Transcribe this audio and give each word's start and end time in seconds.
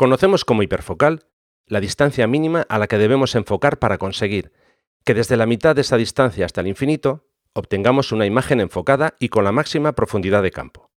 Conocemos 0.00 0.46
como 0.46 0.62
hiperfocal 0.62 1.26
la 1.66 1.78
distancia 1.78 2.26
mínima 2.26 2.64
a 2.70 2.78
la 2.78 2.86
que 2.86 2.96
debemos 2.96 3.34
enfocar 3.34 3.78
para 3.78 3.98
conseguir 3.98 4.50
que 5.04 5.12
desde 5.12 5.36
la 5.36 5.44
mitad 5.44 5.74
de 5.74 5.82
esa 5.82 5.98
distancia 5.98 6.46
hasta 6.46 6.62
el 6.62 6.68
infinito 6.68 7.26
obtengamos 7.52 8.10
una 8.10 8.24
imagen 8.24 8.60
enfocada 8.60 9.14
y 9.18 9.28
con 9.28 9.44
la 9.44 9.52
máxima 9.52 9.92
profundidad 9.92 10.42
de 10.42 10.52
campo. 10.52 10.90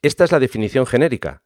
Esta 0.00 0.24
es 0.24 0.32
la 0.32 0.40
definición 0.40 0.86
genérica, 0.86 1.42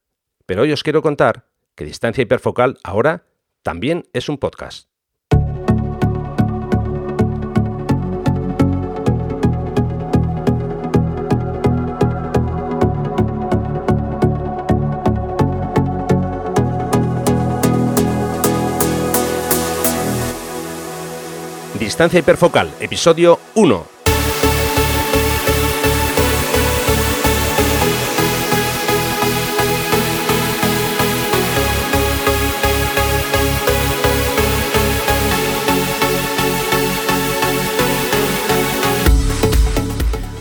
pero 0.46 0.62
hoy 0.62 0.70
os 0.70 0.84
quiero 0.84 1.02
contar 1.02 1.48
que 1.74 1.84
distancia 1.84 2.22
hiperfocal 2.22 2.78
ahora 2.84 3.24
también 3.64 4.08
es 4.12 4.28
un 4.28 4.38
podcast. 4.38 4.88
Distancia 21.88 22.18
hiperfocal, 22.18 22.70
episodio 22.80 23.40
1. 23.54 23.86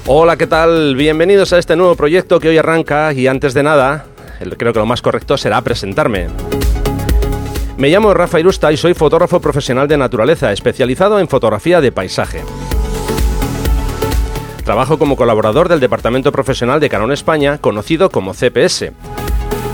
Hola, 0.05 0.35
¿qué 0.35 0.47
tal? 0.47 0.97
Bienvenidos 0.97 1.53
a 1.53 1.59
este 1.59 1.77
nuevo 1.77 1.95
proyecto 1.95 2.41
que 2.41 2.49
hoy 2.49 2.57
arranca 2.57 3.13
y 3.13 3.27
antes 3.27 3.53
de 3.53 3.63
nada, 3.63 4.05
creo 4.57 4.73
que 4.73 4.79
lo 4.79 4.85
más 4.85 5.01
correcto 5.01 5.37
será 5.37 5.61
presentarme. 5.61 6.27
Me 7.77 7.89
llamo 7.89 8.11
Rafa 8.11 8.39
Irusta 8.39 8.71
y 8.71 8.77
soy 8.77 8.95
fotógrafo 8.95 9.39
profesional 9.39 9.87
de 9.87 9.97
naturaleza, 9.97 10.51
especializado 10.51 11.19
en 11.19 11.27
fotografía 11.27 11.79
de 11.79 11.91
paisaje. 11.91 12.43
Trabajo 14.63 14.97
como 14.97 15.15
colaborador 15.15 15.69
del 15.69 15.79
Departamento 15.79 16.31
Profesional 16.31 16.79
de 16.79 16.89
Canon 16.89 17.11
España, 17.11 17.59
conocido 17.59 18.09
como 18.09 18.33
CPS. 18.33 18.93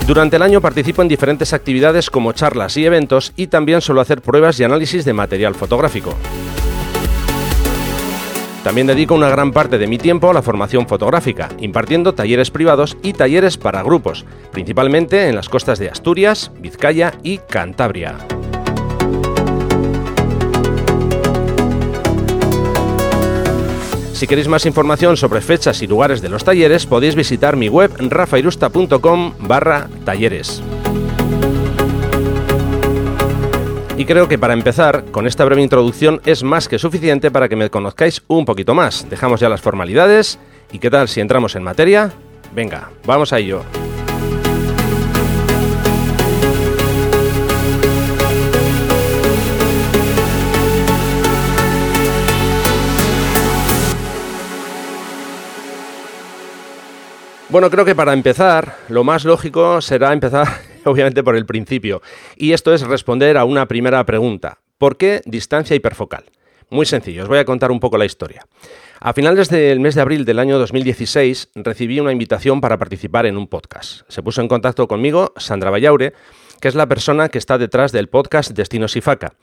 Durante 0.06 0.36
el 0.36 0.42
año 0.42 0.60
participo 0.60 1.00
en 1.00 1.08
diferentes 1.08 1.54
actividades 1.54 2.10
como 2.10 2.32
charlas 2.32 2.76
y 2.76 2.84
eventos 2.84 3.32
y 3.36 3.46
también 3.46 3.80
suelo 3.80 4.02
hacer 4.02 4.20
pruebas 4.20 4.60
y 4.60 4.64
análisis 4.64 5.06
de 5.06 5.14
material 5.14 5.54
fotográfico. 5.54 6.14
También 8.64 8.86
dedico 8.86 9.14
una 9.14 9.28
gran 9.28 9.52
parte 9.52 9.76
de 9.76 9.86
mi 9.86 9.98
tiempo 9.98 10.30
a 10.30 10.32
la 10.32 10.40
formación 10.40 10.88
fotográfica, 10.88 11.50
impartiendo 11.58 12.14
talleres 12.14 12.50
privados 12.50 12.96
y 13.02 13.12
talleres 13.12 13.58
para 13.58 13.82
grupos, 13.82 14.24
principalmente 14.52 15.28
en 15.28 15.36
las 15.36 15.50
costas 15.50 15.78
de 15.78 15.90
Asturias, 15.90 16.50
Vizcaya 16.60 17.12
y 17.22 17.38
Cantabria. 17.38 18.16
Si 24.14 24.26
queréis 24.26 24.48
más 24.48 24.64
información 24.64 25.18
sobre 25.18 25.42
fechas 25.42 25.82
y 25.82 25.86
lugares 25.86 26.22
de 26.22 26.30
los 26.30 26.42
talleres, 26.42 26.86
podéis 26.86 27.16
visitar 27.16 27.56
mi 27.56 27.68
web 27.68 27.92
rafairusta.com 27.98 29.34
barra 29.40 29.90
talleres. 30.06 30.62
Y 33.96 34.06
creo 34.06 34.26
que 34.26 34.38
para 34.38 34.54
empezar, 34.54 35.04
con 35.12 35.28
esta 35.28 35.44
breve 35.44 35.62
introducción 35.62 36.20
es 36.26 36.42
más 36.42 36.66
que 36.66 36.80
suficiente 36.80 37.30
para 37.30 37.48
que 37.48 37.54
me 37.54 37.70
conozcáis 37.70 38.22
un 38.26 38.44
poquito 38.44 38.74
más. 38.74 39.08
Dejamos 39.08 39.38
ya 39.38 39.48
las 39.48 39.60
formalidades 39.60 40.40
y 40.72 40.80
qué 40.80 40.90
tal 40.90 41.06
si 41.06 41.20
entramos 41.20 41.54
en 41.54 41.62
materia. 41.62 42.10
Venga, 42.52 42.90
vamos 43.06 43.32
a 43.32 43.38
ello. 43.38 43.62
Bueno, 57.48 57.70
creo 57.70 57.84
que 57.84 57.94
para 57.94 58.12
empezar, 58.12 58.78
lo 58.88 59.04
más 59.04 59.24
lógico 59.24 59.80
será 59.80 60.12
empezar 60.12 60.73
obviamente 60.90 61.22
por 61.22 61.36
el 61.36 61.46
principio. 61.46 62.02
Y 62.36 62.52
esto 62.52 62.74
es 62.74 62.82
responder 62.82 63.36
a 63.36 63.44
una 63.44 63.66
primera 63.66 64.04
pregunta. 64.04 64.58
¿Por 64.78 64.96
qué 64.96 65.22
distancia 65.24 65.76
hiperfocal? 65.76 66.24
Muy 66.70 66.86
sencillo, 66.86 67.22
os 67.22 67.28
voy 67.28 67.38
a 67.38 67.44
contar 67.44 67.70
un 67.70 67.80
poco 67.80 67.98
la 67.98 68.04
historia. 68.04 68.46
A 69.00 69.12
finales 69.12 69.48
del 69.48 69.80
mes 69.80 69.94
de 69.94 70.00
abril 70.00 70.24
del 70.24 70.38
año 70.38 70.58
2016 70.58 71.50
recibí 71.56 72.00
una 72.00 72.12
invitación 72.12 72.60
para 72.60 72.78
participar 72.78 73.26
en 73.26 73.36
un 73.36 73.48
podcast. 73.48 74.02
Se 74.08 74.22
puso 74.22 74.40
en 74.40 74.48
contacto 74.48 74.88
conmigo 74.88 75.34
Sandra 75.36 75.70
Vallaure, 75.70 76.14
que 76.60 76.68
es 76.68 76.74
la 76.74 76.88
persona 76.88 77.28
que 77.28 77.38
está 77.38 77.58
detrás 77.58 77.92
del 77.92 78.08
podcast 78.08 78.52
Destinos 78.52 78.96
y 78.96 79.00
Faca. 79.02 79.34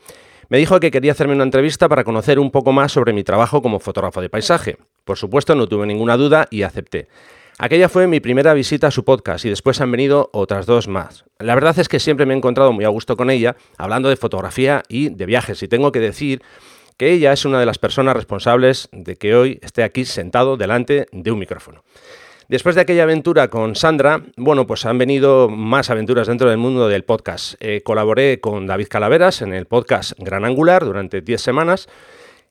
Me 0.49 0.57
dijo 0.57 0.79
que 0.79 0.91
quería 0.91 1.13
hacerme 1.13 1.35
una 1.35 1.43
entrevista 1.43 1.87
para 1.87 2.03
conocer 2.03 2.39
un 2.39 2.51
poco 2.51 2.73
más 2.73 2.91
sobre 2.91 3.13
mi 3.13 3.23
trabajo 3.23 3.61
como 3.61 3.79
fotógrafo 3.79 4.19
de 4.19 4.29
paisaje. 4.29 4.77
Por 5.05 5.17
supuesto, 5.17 5.55
no 5.55 5.67
tuve 5.67 5.87
ninguna 5.87 6.17
duda 6.17 6.47
y 6.51 6.63
acepté. 6.63 7.07
Aquella 7.63 7.89
fue 7.89 8.07
mi 8.07 8.19
primera 8.19 8.55
visita 8.55 8.87
a 8.87 8.91
su 8.91 9.05
podcast 9.05 9.45
y 9.45 9.49
después 9.49 9.81
han 9.81 9.91
venido 9.91 10.31
otras 10.33 10.65
dos 10.65 10.87
más. 10.87 11.25
La 11.37 11.53
verdad 11.53 11.77
es 11.77 11.87
que 11.87 11.99
siempre 11.99 12.25
me 12.25 12.33
he 12.33 12.37
encontrado 12.37 12.73
muy 12.73 12.85
a 12.85 12.89
gusto 12.89 13.15
con 13.15 13.29
ella, 13.29 13.55
hablando 13.77 14.09
de 14.09 14.15
fotografía 14.15 14.81
y 14.89 15.09
de 15.09 15.27
viajes, 15.27 15.61
y 15.61 15.67
tengo 15.67 15.91
que 15.91 15.99
decir 15.99 16.41
que 16.97 17.11
ella 17.11 17.31
es 17.31 17.45
una 17.45 17.59
de 17.59 17.67
las 17.67 17.77
personas 17.77 18.15
responsables 18.15 18.89
de 18.91 19.15
que 19.15 19.35
hoy 19.35 19.59
esté 19.61 19.83
aquí 19.83 20.05
sentado 20.05 20.57
delante 20.57 21.05
de 21.11 21.31
un 21.31 21.37
micrófono. 21.37 21.83
Después 22.47 22.73
de 22.73 22.81
aquella 22.81 23.03
aventura 23.03 23.49
con 23.49 23.75
Sandra, 23.75 24.23
bueno, 24.37 24.65
pues 24.65 24.87
han 24.87 24.97
venido 24.97 25.47
más 25.47 25.91
aventuras 25.91 26.25
dentro 26.25 26.49
del 26.49 26.57
mundo 26.57 26.87
del 26.87 27.03
podcast. 27.03 27.53
Eh, 27.59 27.81
colaboré 27.83 28.41
con 28.41 28.65
David 28.65 28.87
Calaveras 28.87 29.43
en 29.43 29.53
el 29.53 29.67
podcast 29.67 30.13
Gran 30.17 30.45
Angular 30.45 30.83
durante 30.83 31.21
10 31.21 31.39
semanas 31.39 31.89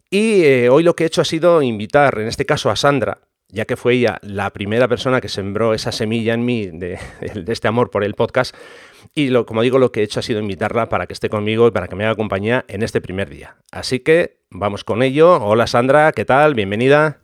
y 0.09 0.45
eh, 0.45 0.69
hoy 0.69 0.85
lo 0.85 0.95
que 0.95 1.03
he 1.03 1.07
hecho 1.09 1.21
ha 1.21 1.25
sido 1.25 1.63
invitar, 1.63 2.17
en 2.21 2.29
este 2.29 2.47
caso 2.47 2.71
a 2.71 2.77
Sandra, 2.77 3.19
ya 3.53 3.65
que 3.65 3.77
fue 3.77 3.95
ella 3.95 4.19
la 4.23 4.51
primera 4.51 4.89
persona 4.89 5.21
que 5.21 5.29
sembró 5.29 5.75
esa 5.75 5.93
semilla 5.93 6.35
en 6.35 6.45
mí 6.45 6.67
de, 6.67 6.99
este 7.49 7.69
amor 7.69 7.91
por 7.91 8.05
el 8.05 8.15
podcast. 8.15 8.55
Y 9.15 9.29
lo, 9.29 9.47
como 9.47 9.63
digo, 9.63 9.79
lo 9.79 9.93
que 9.93 10.01
he 10.01 10.03
hecho 10.05 10.21
ha 10.21 10.23
sido 10.23 10.41
invitarla 10.41 10.89
para 10.89 11.07
que 11.07 11.15
esté 11.15 11.29
conmigo 11.29 11.67
y 11.67 11.71
para 11.71 11.89
que 11.89 11.97
me 11.97 12.05
haga 12.05 12.15
compañía 12.15 12.65
en 12.69 12.83
este 12.83 13.01
primer 13.01 13.29
día. 13.29 13.57
Así 13.73 14.01
que 14.01 14.39
vamos 14.51 14.85
con 14.85 15.03
ello. 15.03 15.43
Hola 15.43 15.67
Sandra, 15.67 16.13
¿qué 16.13 16.25
tal? 16.25 16.55
Bienvenida. 16.55 17.19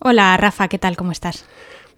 Hola 0.00 0.36
Rafa, 0.36 0.68
¿qué 0.68 0.78
tal? 0.78 0.96
¿Cómo 0.96 1.12
estás? 1.12 1.46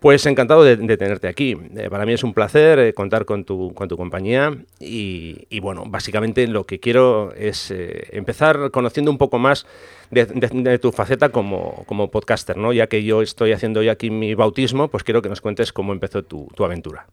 Pues 0.00 0.24
encantado 0.26 0.62
de, 0.62 0.76
tenerte 0.96 1.26
aquí. 1.26 1.56
Eh, 1.76 1.88
para 1.90 2.06
mí 2.06 2.12
es 2.12 2.22
un 2.22 2.32
placer 2.32 2.78
eh, 2.78 2.94
contar 2.94 3.24
con 3.24 3.44
tu, 3.44 3.74
con 3.74 3.88
tu 3.88 3.96
compañía 3.96 4.56
y, 4.78 5.58
bueno, 5.60 5.84
básicamente 5.86 6.46
lo 6.46 6.64
que 6.64 6.78
quiero 6.78 7.34
es 7.34 7.72
eh, 7.72 8.08
empezar 8.12 8.70
conociendo 8.70 9.10
un 9.10 9.18
poco 9.18 9.38
más 9.38 9.66
de, 10.10 10.78
tu 10.78 10.92
faceta 10.92 11.30
como, 11.30 11.84
como, 11.86 12.10
podcaster, 12.10 12.56
¿no? 12.56 12.72
Ya 12.72 12.86
que 12.86 13.02
yo 13.02 13.22
estoy 13.22 13.52
haciendo 13.52 13.82
ya 13.82 13.92
aquí 13.92 14.10
mi 14.10 14.34
bautismo, 14.34 14.88
pues 14.88 15.02
quiero 15.02 15.20
que 15.20 15.28
nos 15.28 15.40
cuentes 15.40 15.72
cómo 15.72 15.92
empezó 15.92 16.22
tu, 16.22 16.46
tu 16.54 16.64
aventura. 16.64 17.06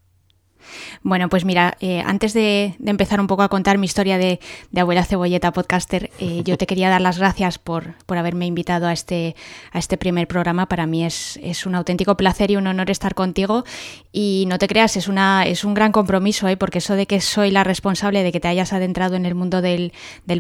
Bueno, 1.04 1.30
pues 1.30 1.46
mira, 1.46 1.78
eh, 1.80 2.02
antes 2.06 2.34
de, 2.34 2.76
empezar 2.86 3.20
un 3.20 3.28
poco 3.28 3.44
a 3.44 3.50
contar 3.50 3.78
mi 3.78 3.86
historia 3.86 4.18
de, 4.18 4.40
abuela 4.76 5.04
cebolleta 5.04 5.52
podcaster, 5.52 6.12
eh, 6.20 6.42
yo 6.44 6.58
te 6.58 6.68
quería 6.68 6.90
dar 6.90 7.02
las 7.02 7.18
gracias 7.18 7.60
por, 7.60 7.96
haberme 8.08 8.46
invitado 8.46 8.88
a 8.88 8.94
este, 8.94 9.36
a 9.72 9.80
este 9.80 9.98
primer 9.98 10.28
programa. 10.28 10.68
Para 10.68 10.86
mí 10.86 11.04
es, 11.04 11.66
un 11.66 11.76
auténtico 11.76 12.16
placer 12.18 12.52
y 12.52 12.56
un 12.56 12.68
honor 12.68 12.90
estar 12.90 13.14
contigo. 13.14 13.66
Y 14.12 14.46
no 14.48 14.58
te 14.58 14.68
creas, 14.68 14.98
es, 14.98 15.08
una, 15.08 15.46
es 15.46 15.64
un 15.64 15.74
gran 15.74 15.92
compromiso, 15.92 16.48
¿eh? 16.48 16.58
porque 16.58 16.78
eso 16.80 16.96
de 16.96 17.06
que 17.08 17.22
soy 17.22 17.52
la 17.52 17.64
responsable 17.64 18.24
de 18.24 18.32
que 18.32 18.40
te 18.40 18.48
hayas 18.48 18.74
adentrado 18.74 19.16
en 19.16 19.26
el 19.26 19.36
mundo 19.36 19.62
del, 19.62 19.92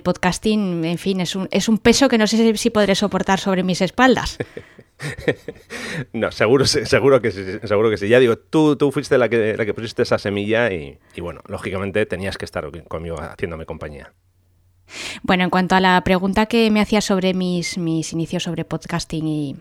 podcasting, 0.03 0.85
en 0.85 0.97
fin, 0.97 1.21
es 1.21 1.35
un, 1.35 1.47
es 1.51 1.67
un 1.67 1.77
peso 1.77 2.07
que 2.07 2.17
no 2.17 2.27
sé 2.27 2.55
si 2.57 2.69
podré 2.69 2.95
soportar 2.95 3.39
sobre 3.39 3.63
mis 3.63 3.81
espaldas. 3.81 4.37
no, 6.13 6.31
seguro, 6.31 6.66
seguro 6.66 7.22
que 7.22 7.31
sí, 7.31 7.44
seguro 7.63 7.89
que 7.89 7.97
sí. 7.97 8.07
Ya 8.07 8.19
digo, 8.19 8.38
tú, 8.38 8.75
tú 8.75 8.91
fuiste 8.91 9.17
la 9.17 9.29
que, 9.29 9.56
la 9.57 9.66
que 9.66 9.73
pusiste 9.73 10.03
esa 10.03 10.17
semilla 10.17 10.72
y, 10.72 10.97
y 11.16 11.22
bueno, 11.22 11.41
lógicamente 11.47 12.06
tenías 12.06 12.38
que 12.38 12.45
estar 12.45 12.69
conmigo 12.87 13.17
haciéndome 13.19 13.66
compañía. 13.66 14.14
Bueno, 15.23 15.43
en 15.43 15.49
cuanto 15.49 15.75
a 15.75 15.79
la 15.79 16.02
pregunta 16.03 16.46
que 16.46 16.69
me 16.72 16.79
hacías 16.79 17.05
sobre 17.05 17.34
mis, 17.34 17.78
mis 17.78 18.14
inicios 18.14 18.43
sobre 18.43 18.66
podcasting 18.66 19.28
y, 19.28 19.55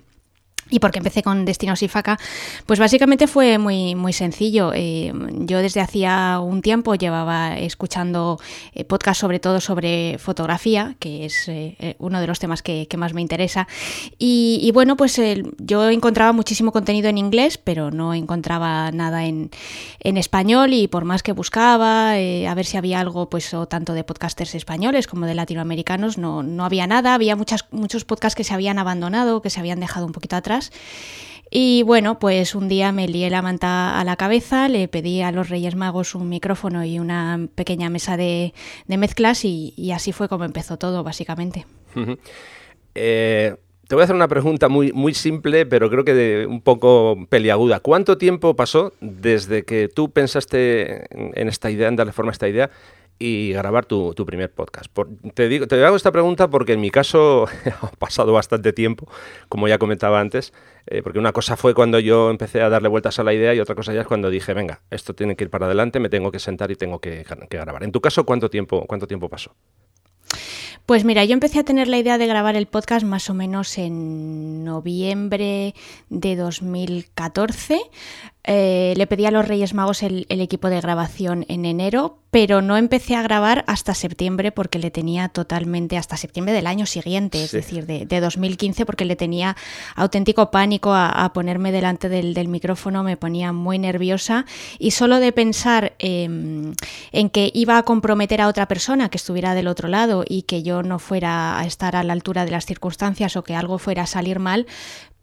y 0.71 0.79
porque 0.79 0.99
empecé 0.99 1.23
con 1.23 1.45
Destinos 1.45 1.83
y 1.83 1.89
Faca, 1.89 2.19
pues 2.67 2.79
básicamente 2.79 3.27
fue 3.27 3.59
muy, 3.59 3.95
muy 3.95 4.13
sencillo. 4.13 4.73
Eh, 4.75 5.13
yo 5.41 5.59
desde 5.59 5.81
hacía 5.81 6.41
un 6.41 6.63
tiempo 6.63 6.95
llevaba 6.95 7.59
escuchando 7.59 8.39
eh, 8.73 8.85
podcasts 8.85 9.21
sobre 9.21 9.41
todo 9.41 9.61
sobre 9.61 10.17
fotografía, 10.19 10.97
que 10.99 11.27
es 11.27 11.49
eh, 11.49 11.97
uno 11.99 12.21
de 12.21 12.27
los 12.27 12.39
temas 12.39 12.63
que, 12.63 12.89
más 12.95 13.13
me 13.13 13.21
interesa. 13.21 13.67
Y, 14.19 14.71
bueno, 14.73 14.97
pues 14.97 15.21
yo 15.59 15.91
encontraba 15.91 16.33
muchísimo 16.33 16.71
contenido 16.71 17.09
en 17.09 17.19
inglés, 17.19 17.59
pero 17.59 17.91
no 17.91 18.15
encontraba 18.15 18.93
nada 18.93 19.25
en, 19.27 19.51
español 20.01 20.73
y 20.75 20.87
por 20.87 21.05
más 21.05 21.25
que 21.25 21.33
buscaba, 21.33 22.13
a 22.13 22.55
ver 22.55 22.65
si 22.65 22.77
había 22.77 23.01
algo, 23.01 23.29
pues 23.29 23.53
o 23.53 23.67
tanto 23.67 23.95
de 23.95 24.05
podcasters 24.05 24.55
españoles 24.55 25.09
como 25.09 25.27
de 25.27 25.35
latinoamericanos, 25.35 26.19
no, 26.19 26.45
no 26.45 26.65
había 26.65 26.87
nada. 26.87 27.15
Había 27.15 27.35
muchas, 27.35 27.67
muchos 27.73 28.05
podcasts 28.05 28.37
que 28.37 28.45
se 28.45 28.55
habían 28.55 28.79
abandonado, 28.79 29.43
que 29.43 29.51
se 29.51 29.59
habían 29.59 29.81
dejado 29.81 30.07
un 30.07 30.13
poquito 30.13 30.37
atrás 30.37 30.54
Y 31.57 31.85
bueno, 31.85 32.19
pues 32.19 32.57
un 32.57 32.69
día 32.69 32.91
me 32.91 33.07
lié 33.07 33.31
la 33.31 33.41
manta 33.41 34.01
a 34.01 34.05
la 34.05 34.17
cabeza, 34.17 34.69
le 34.69 34.89
pedí 34.89 35.23
a 35.23 35.31
los 35.31 35.51
Reyes 35.51 35.77
Magos 35.77 36.17
un 36.17 36.29
micrófono 36.29 36.85
y 36.85 36.99
una 36.99 37.47
pequeña 37.55 37.91
mesa 37.91 38.17
de, 38.17 38.53
mezclas 38.89 39.45
y, 39.45 39.93
así 39.95 40.11
fue 40.11 40.29
como 40.29 40.45
empezó 40.45 40.79
todo, 40.79 41.05
básicamente. 41.05 41.65
Eh, 42.97 43.55
te 43.87 43.95
voy 43.95 44.03
a 44.03 44.05
hacer 44.05 44.17
una 44.17 44.29
pregunta 44.29 44.69
muy, 44.69 44.93
muy 44.93 45.15
simple, 45.15 45.65
pero 45.67 45.91
creo 45.91 46.05
que 46.05 46.15
de 46.15 46.47
un 46.47 46.61
poco 46.61 47.17
peliaguda. 47.29 47.81
¿Cuánto 47.81 48.19
tiempo 48.19 48.57
pasó 48.57 48.93
desde 49.01 49.65
que 49.65 49.89
tú 49.89 50.11
pensaste 50.11 51.07
en 51.11 51.49
esta 51.49 51.71
idea, 51.71 51.87
en 51.89 51.97
darle 51.97 52.13
forma 52.13 52.31
a 52.31 52.33
esta 52.33 52.49
idea, 52.49 52.71
y 53.19 53.53
grabar 53.53 53.87
tu, 53.87 54.15
primer 54.27 54.53
podcast. 54.53 54.87
te, 55.35 55.49
digo, 55.49 55.67
te 55.67 55.83
hago 55.85 55.97
esta 55.97 56.13
pregunta 56.13 56.49
porque 56.51 56.73
en 56.73 56.81
mi 56.81 56.91
caso 56.91 57.47
ha 57.83 57.91
pasado 57.93 58.33
bastante 58.33 58.73
tiempo, 58.73 59.09
como 59.49 59.69
ya 59.69 59.79
comentaba 59.79 60.21
antes, 60.21 60.53
eh, 60.87 61.03
porque 61.03 61.19
una 61.19 61.33
cosa 61.33 61.57
fue 61.57 61.75
cuando 61.75 61.99
yo 61.99 62.31
empecé 62.31 62.63
a 62.63 62.69
darle 62.69 62.89
vueltas 62.89 63.19
a 63.19 63.25
la 63.25 63.33
idea 63.33 63.55
y 63.55 63.61
otra 63.61 63.75
cosa 63.75 63.93
ya 63.93 64.03
es 64.03 64.07
cuando 64.07 64.31
dije, 64.31 64.55
venga, 64.55 64.83
esto 64.91 65.15
tiene 65.15 65.37
que 65.37 65.45
ir 65.45 65.51
para 65.51 65.67
adelante, 65.67 66.01
me 66.01 66.09
tengo 66.09 66.31
que 66.31 66.39
sentar 66.39 66.71
y 66.71 66.77
tengo 66.77 67.01
que, 67.01 67.25
que 67.49 67.57
grabar. 67.57 67.85
En 67.85 67.93
tu 67.93 68.01
caso, 68.01 68.25
¿cuánto 68.25 68.51
tiempo, 68.51 68.85
cuánto 68.87 69.07
tiempo 69.07 69.29
pasó? 69.29 69.55
Pues 70.87 71.07
mira, 71.07 71.25
yo 71.25 71.33
empecé 71.33 71.61
a 71.61 71.65
tener 71.65 71.89
la 71.89 71.97
idea 71.97 72.19
de 72.19 72.27
grabar 72.27 72.57
el 72.57 72.67
podcast 72.67 73.07
más 73.07 73.31
o 73.31 73.35
menos 73.35 73.79
en 73.79 74.65
noviembre 74.65 75.75
de 76.11 76.37
2014. 76.37 77.81
Eh, 78.47 78.93
le 78.99 79.07
pedí 79.07 79.25
a 79.25 79.31
los 79.31 79.49
Reyes 79.49 79.73
Magos 79.73 80.03
el, 80.03 80.27
equipo 80.29 80.69
de 80.69 80.79
grabación 80.79 81.47
en 81.49 81.65
enero, 81.65 82.19
pero 82.31 82.61
no 82.61 82.77
empecé 82.77 83.17
a 83.17 83.23
grabar 83.23 83.65
hasta 83.67 83.95
septiembre 83.95 84.53
porque 84.53 84.79
le 84.79 84.91
tenía 84.91 85.31
totalmente, 85.31 85.97
hasta 85.97 86.19
septiembre 86.19 86.53
del 86.53 86.67
año 86.67 86.85
siguiente, 86.85 87.43
es 87.43 87.53
decir, 87.53 87.87
de, 87.87 88.21
2015, 88.21 88.85
porque 88.85 89.07
le 89.07 89.17
tenía 89.17 89.57
auténtico 89.97 90.51
pánico 90.51 90.93
a, 90.93 91.33
ponerme 91.33 91.73
delante 91.73 92.11
del, 92.11 92.49
micrófono, 92.49 93.03
me 93.03 93.17
ponía 93.17 93.53
muy 93.53 93.79
nerviosa 93.79 94.45
y 94.79 94.91
solo 94.91 95.21
de 95.21 95.33
pensar 95.33 95.95
em, 95.99 96.75
en 97.13 97.31
que 97.31 97.51
iba 97.55 97.79
a 97.79 97.83
comprometer 97.85 98.43
a 98.43 98.49
otra 98.49 98.69
persona 98.69 99.09
que 99.09 99.17
estuviera 99.17 99.55
del 99.55 99.69
otro 99.69 99.89
lado 99.89 100.23
y 100.29 100.43
que 100.43 100.63
yo 100.63 100.83
no 100.83 100.99
fuera 100.99 101.59
a 101.59 101.65
estar 101.65 101.97
a 101.97 102.05
la 102.05 102.13
altura 102.13 102.45
de 102.45 102.51
las 102.51 102.67
circunstancias 102.67 103.37
o 103.37 103.43
que 103.43 103.57
algo 103.57 103.79
fuera 103.79 104.03
a 104.03 104.07
salir 104.07 104.39
mal, 104.39 104.67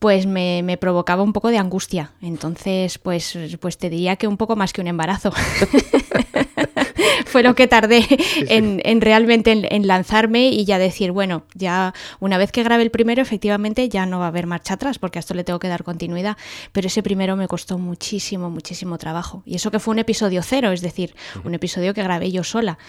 pues 0.01 0.25
me, 0.25 0.77
provocaba 0.79 1.21
un 1.21 1.31
poco 1.31 1.49
de 1.49 1.59
angustia. 1.59 2.09
Entonces, 2.23 2.97
pues, 2.97 3.37
pues 3.59 3.77
te 3.77 3.87
diría 3.91 4.15
que 4.15 4.25
un 4.27 4.35
poco 4.35 4.55
más 4.55 4.73
que 4.73 4.81
un 4.81 4.87
embarazo. 4.87 5.31
Fue 7.27 7.43
lo 7.43 7.53
que 7.53 7.67
tardé 7.67 8.07
en, 8.49 8.99
realmente 8.99 9.51
en, 9.51 9.85
lanzarme 9.85 10.47
y 10.47 10.65
ya 10.65 10.79
decir, 10.79 11.11
bueno, 11.11 11.43
ya 11.53 11.93
una 12.19 12.39
vez 12.39 12.51
que 12.51 12.63
grabe 12.63 12.81
el 12.81 12.89
primero, 12.89 13.21
efectivamente 13.21 13.89
ya 13.89 14.07
no 14.07 14.17
va 14.17 14.25
a 14.25 14.29
haber 14.29 14.47
marcha 14.47 14.73
atrás, 14.73 14.97
porque 14.97 15.19
a 15.19 15.21
esto 15.21 15.35
le 15.35 15.43
tengo 15.43 15.59
que 15.59 15.67
dar 15.67 15.83
continuidad. 15.83 16.35
Pero 16.71 16.87
ese 16.87 17.03
primero 17.03 17.35
me 17.35 17.47
costó 17.47 17.77
muchísimo, 17.77 18.49
muchísimo 18.49 18.97
trabajo. 18.97 19.43
Y 19.45 19.53
eso 19.53 19.69
que 19.69 19.77
fue 19.77 19.91
un 19.91 19.99
episodio 19.99 20.41
cero, 20.41 20.71
es 20.71 20.81
decir, 20.81 21.13
un 21.43 21.53
episodio 21.53 21.93
que 21.93 22.01
grabé 22.01 22.31
yo 22.31 22.43
sola 22.43 22.79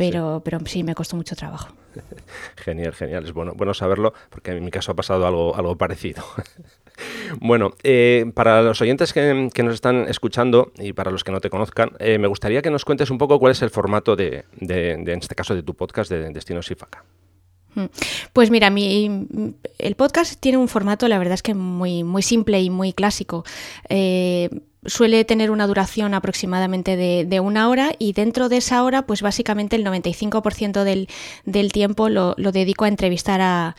pero 0.00 0.38
sí. 0.38 0.42
pero 0.44 0.58
sí 0.66 0.82
me 0.82 0.94
costó 0.94 1.16
mucho 1.16 1.36
trabajo. 1.36 1.74
Genial, 2.56 2.94
genial. 2.94 3.24
Es 3.24 3.32
bueno, 3.32 3.52
bueno 3.54 3.74
saberlo 3.74 4.14
porque 4.30 4.52
en 4.52 4.64
mi 4.64 4.70
caso 4.70 4.92
ha 4.92 4.94
pasado 4.94 5.26
algo, 5.26 5.56
algo 5.56 5.76
parecido. 5.76 6.24
Bueno, 7.40 7.70
eh, 7.82 8.30
para 8.34 8.60
los 8.60 8.78
oyentes 8.82 9.14
que, 9.14 9.32
nos 9.62 9.74
están 9.74 10.06
escuchando 10.06 10.70
y 10.76 10.92
para 10.92 11.10
los 11.10 11.24
que 11.24 11.32
no 11.32 11.40
te 11.40 11.48
conozcan, 11.48 11.92
eh, 11.98 12.18
me 12.18 12.26
gustaría 12.26 12.60
que 12.60 12.70
nos 12.70 12.84
cuentes 12.84 13.10
un 13.10 13.16
poco 13.16 13.38
cuál 13.38 13.52
es 13.52 13.62
el 13.62 13.70
formato 13.70 14.16
de, 14.16 14.44
en 14.60 15.08
este 15.08 15.34
caso, 15.34 15.54
de 15.54 15.62
tu 15.62 15.74
podcast 15.74 16.10
de 16.10 16.28
Destinos 16.28 16.70
y 16.70 16.74
Faca. 16.74 17.02
Mm. 17.74 17.84
Pues 18.34 18.50
mira, 18.50 18.68
mi, 18.68 19.26
el 19.78 19.94
podcast 19.94 20.38
tiene 20.40 20.58
un 20.58 20.68
formato, 20.68 21.08
la 21.08 21.18
verdad 21.18 21.34
es 21.34 21.42
que 21.42 21.54
muy, 21.54 22.04
muy 22.04 22.20
simple 22.22 22.60
y 22.60 22.68
muy 22.68 22.92
clásico. 22.92 23.44
Eh, 23.88 24.50
suele 24.86 25.24
tener 25.24 25.50
una 25.50 25.66
duración 25.66 26.14
aproximadamente 26.14 26.96
de, 26.96 27.40
una 27.40 27.68
hora 27.68 27.92
y 27.98 28.12
dentro 28.12 28.48
de 28.48 28.58
esa 28.58 28.82
hora, 28.82 29.06
pues 29.06 29.22
básicamente 29.22 29.76
el 29.76 29.84
95% 29.84 30.84
del, 30.84 31.08
del, 31.44 31.72
tiempo 31.72 32.08
lo, 32.08 32.34
dedico 32.34 32.84
a 32.84 32.88
entrevistar 32.88 33.40
a, 33.40 33.76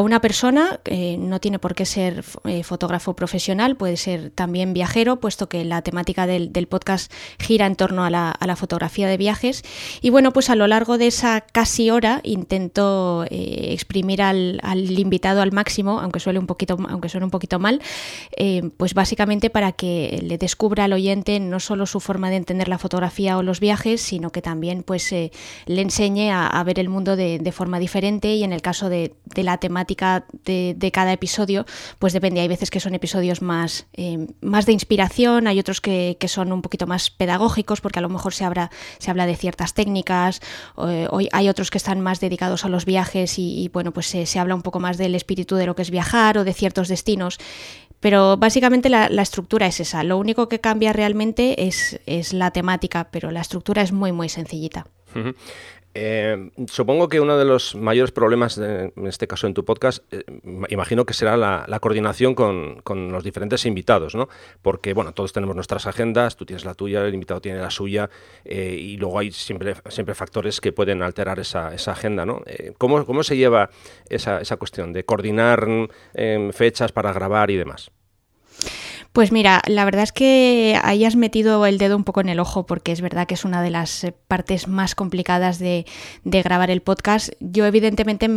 una 0.00 0.20
persona, 0.20 0.80
no 1.18 1.40
tiene 1.40 1.58
por 1.58 1.74
qué 1.74 1.84
ser 1.84 2.24
eh, 2.44 2.62
fotógrafo 2.62 3.14
profesional, 3.14 3.76
puede 3.76 3.96
ser 3.96 4.30
también 4.30 4.72
viajero, 4.72 5.20
puesto 5.20 5.48
que 5.48 5.64
la 5.64 5.82
temática 5.82 6.26
del, 6.26 6.50
podcast 6.68 7.12
gira 7.38 7.66
en 7.66 7.74
torno 7.74 8.04
a 8.04 8.10
la, 8.10 8.30
a 8.30 8.46
la, 8.46 8.54
fotografía 8.54 9.08
de 9.08 9.16
viajes. 9.16 9.62
Y 10.00 10.10
bueno, 10.10 10.32
pues 10.32 10.50
a 10.50 10.54
lo 10.54 10.66
largo 10.66 10.98
de 10.98 11.08
esa 11.08 11.40
casi 11.40 11.90
hora 11.90 12.20
intento 12.22 13.24
eh, 13.30 13.72
exprimir 13.72 14.22
al, 14.22 14.60
al, 14.62 14.98
invitado 14.98 15.40
al 15.42 15.52
máximo, 15.52 16.00
aunque 16.00 16.20
suele 16.20 16.38
un 16.38 16.46
poquito, 16.46 16.76
aunque 16.88 17.08
suene 17.08 17.24
un 17.24 17.30
poquito 17.30 17.58
mal, 17.58 17.80
eh, 18.36 18.70
pues 18.76 18.94
básicamente 18.94 19.50
para 19.50 19.72
que 19.72 20.20
le 20.22 20.38
descubra 20.40 20.84
al 20.84 20.92
oyente 20.94 21.38
no 21.38 21.60
solo 21.60 21.86
su 21.86 22.00
forma 22.00 22.30
de 22.30 22.36
entender 22.36 22.66
la 22.66 22.78
fotografía 22.78 23.36
o 23.36 23.42
los 23.42 23.60
viajes, 23.60 24.00
sino 24.00 24.30
que 24.30 24.42
también 24.42 24.82
pues 24.82 25.12
eh, 25.12 25.30
le 25.66 25.82
enseñe 25.82 26.32
a, 26.32 26.62
ver 26.64 26.80
el 26.80 26.88
mundo 26.88 27.14
de, 27.14 27.52
forma 27.52 27.78
diferente 27.78 28.34
y 28.34 28.42
en 28.42 28.52
el 28.52 28.62
caso 28.62 28.88
de, 28.88 29.14
la 29.36 29.58
temática 29.58 30.24
de, 30.44 30.90
cada 30.92 31.12
episodio, 31.12 31.66
pues 31.98 32.12
depende, 32.12 32.40
hay 32.40 32.48
veces 32.48 32.70
que 32.70 32.80
son 32.80 32.94
episodios 32.94 33.42
más, 33.42 33.86
eh, 33.92 34.26
más 34.40 34.66
de 34.66 34.72
inspiración, 34.72 35.46
hay 35.46 35.60
otros 35.60 35.80
que, 35.80 36.16
son 36.26 36.52
un 36.52 36.62
poquito 36.62 36.86
más 36.86 37.10
pedagógicos 37.10 37.80
porque 37.80 37.98
a 37.98 38.02
lo 38.02 38.08
mejor 38.08 38.32
se 38.32 38.44
habla, 38.44 38.70
se 38.98 39.10
habla 39.10 39.26
de 39.26 39.36
ciertas 39.36 39.74
técnicas, 39.74 40.40
eh, 40.88 41.06
hay 41.32 41.48
otros 41.48 41.70
que 41.70 41.78
están 41.78 42.00
más 42.00 42.20
dedicados 42.20 42.64
a 42.64 42.68
los 42.68 42.84
viajes 42.86 43.38
y, 43.38 43.68
bueno, 43.72 43.92
pues 43.92 44.06
se 44.06 44.38
habla 44.38 44.54
un 44.54 44.62
poco 44.62 44.80
más 44.80 44.96
del 44.96 45.14
espíritu 45.14 45.56
de 45.56 45.66
lo 45.66 45.74
que 45.74 45.82
es 45.82 45.90
viajar 45.90 46.38
o 46.38 46.44
de 46.44 46.54
ciertos 46.54 46.88
destinos. 46.88 47.38
Pero 48.00 48.36
básicamente 48.38 48.88
la, 48.88 49.06
estructura 49.06 49.66
es 49.66 49.80
esa. 49.80 50.02
Lo 50.02 50.16
único 50.16 50.48
que 50.48 50.60
cambia 50.60 50.92
realmente 50.92 51.66
es, 51.66 52.00
es, 52.06 52.32
la 52.32 52.50
temática, 52.50 53.08
pero 53.10 53.30
la 53.30 53.42
estructura 53.42 53.82
es 53.82 53.92
muy, 53.92 54.10
muy 54.12 54.28
sencillita. 54.28 54.86
Eh, 55.94 56.50
supongo 56.68 57.08
que 57.08 57.20
uno 57.20 57.36
de 57.36 57.44
los 57.44 57.74
mayores 57.74 58.12
problemas, 58.12 58.58
en 58.58 58.92
este 59.06 59.26
caso 59.26 59.46
en 59.46 59.54
tu 59.54 59.64
podcast, 59.64 60.04
eh, 60.12 60.22
imagino 60.68 61.04
que 61.04 61.14
será 61.14 61.36
la, 61.36 61.80
coordinación 61.80 62.34
con, 62.34 63.12
los 63.12 63.24
diferentes 63.24 63.66
invitados, 63.66 64.14
¿no? 64.14 64.28
Porque, 64.62 64.94
bueno, 64.94 65.12
todos 65.12 65.32
tenemos 65.32 65.56
nuestras 65.56 65.86
agendas, 65.86 66.36
tú 66.36 66.46
tienes 66.46 66.64
la 66.64 66.74
tuya, 66.74 67.04
el 67.04 67.14
invitado 67.14 67.40
tiene 67.40 67.58
la 67.58 67.70
suya, 67.70 68.08
eh, 68.44 68.76
y 68.78 68.96
luego 68.98 69.18
hay 69.18 69.32
siempre, 69.32 69.74
siempre 69.88 70.14
factores 70.14 70.60
que 70.60 70.72
pueden 70.72 71.02
alterar 71.02 71.40
esa, 71.40 71.74
esa 71.74 71.92
agenda, 71.92 72.24
¿no? 72.24 72.42
¿cómo, 72.78 73.04
¿cómo, 73.04 73.22
se 73.22 73.36
lleva 73.36 73.70
esa, 74.08 74.40
esa 74.40 74.56
cuestión 74.56 74.92
de 74.92 75.04
coordinar 75.04 75.66
fechas 76.52 76.92
para 76.92 77.12
grabar 77.12 77.50
y 77.50 77.56
demás? 77.56 77.90
Pues 79.12 79.32
mira, 79.32 79.60
la 79.66 79.84
verdad 79.84 80.04
es 80.04 80.12
que 80.12 80.78
ahí 80.84 81.04
has 81.04 81.16
metido 81.16 81.66
el 81.66 81.78
dedo 81.78 81.96
un 81.96 82.04
poco 82.04 82.20
en 82.20 82.28
el 82.28 82.38
ojo 82.38 82.64
porque 82.64 82.92
es 82.92 83.00
verdad 83.00 83.26
que 83.26 83.34
es 83.34 83.44
una 83.44 83.60
de 83.60 83.70
las 83.70 84.04
eh, 84.04 84.14
partes 84.28 84.68
más 84.68 84.94
complicadas 84.94 85.58
de, 85.58 85.84
de 86.22 86.42
grabar 86.42 86.70
el 86.70 86.80
podcast. 86.80 87.30
Yo 87.40 87.66
evidentemente 87.66 88.28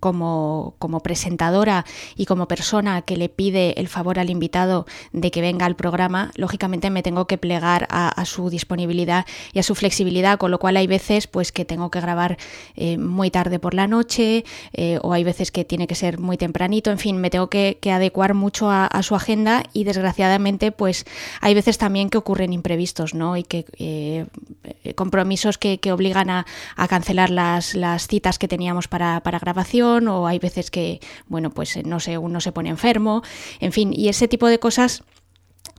como, 0.00 0.74
como, 0.78 1.00
presentadora 1.00 1.84
y 2.16 2.26
como 2.26 2.48
persona 2.48 3.02
que 3.02 3.16
le 3.16 3.28
pide 3.28 3.78
el 3.80 3.88
favor 3.88 4.18
al 4.18 4.30
invitado 4.30 4.86
de 5.12 5.30
que 5.30 5.40
venga 5.40 5.66
al 5.66 5.76
programa, 5.76 6.30
lógicamente 6.34 6.90
me 6.90 7.02
tengo 7.02 7.26
que 7.26 7.38
plegar 7.38 7.86
a, 7.90 8.24
su 8.24 8.50
disponibilidad 8.50 9.26
y 9.52 9.58
a 9.58 9.62
su 9.62 9.74
flexibilidad, 9.74 10.38
con 10.38 10.50
lo 10.50 10.58
cual 10.58 10.76
hay 10.76 10.86
veces 10.86 11.26
pues 11.26 11.52
que 11.52 11.64
tengo 11.64 11.90
que 11.90 12.00
grabar 12.00 12.38
eh, 12.74 12.98
muy 12.98 13.30
tarde 13.30 13.58
por 13.58 13.74
la 13.74 13.86
noche 13.86 14.44
eh, 14.72 14.98
o 15.02 15.12
hay 15.12 15.24
veces 15.24 15.52
que 15.52 15.64
tiene 15.64 15.86
que 15.86 15.94
ser 15.94 16.18
muy 16.18 16.36
tempranito, 16.36 16.90
en 16.90 16.98
fin, 16.98 17.18
me 17.18 17.30
tengo 17.30 17.48
que, 17.48 17.78
adecuar 17.86 18.34
mucho 18.34 18.68
a, 18.68 18.90
su 19.02 19.14
agenda 19.14 19.62
y 19.72 19.84
desgraciadamente 19.84 20.72
pues 20.72 21.04
hay 21.40 21.54
veces 21.54 21.78
también 21.78 22.10
que 22.10 22.18
ocurren 22.18 22.52
imprevistos, 22.52 23.14
¿no? 23.14 23.36
Y 23.36 23.44
que 23.44 23.64
eh, 23.78 24.26
compromisos 24.96 25.56
que, 25.56 25.78
obligan 25.92 26.30
a, 26.30 26.46
cancelar 26.88 27.30
las, 27.30 27.74
las, 27.74 28.08
citas 28.08 28.38
que 28.38 28.48
teníamos 28.48 28.88
para, 28.88 29.20
para 29.20 29.38
grabación 29.38 29.75
o 29.82 30.26
hay 30.26 30.38
veces 30.38 30.70
que, 30.70 31.00
bueno, 31.26 31.50
pues 31.50 31.76
eh, 31.76 31.82
no 31.84 32.00
sé, 32.00 32.18
uno 32.18 32.40
se 32.40 32.52
pone 32.52 32.70
enfermo, 32.70 33.22
en 33.60 33.72
fin, 33.72 33.92
y 33.92 34.08
ese 34.08 34.28
tipo 34.28 34.48
de 34.48 34.58
cosas 34.58 35.02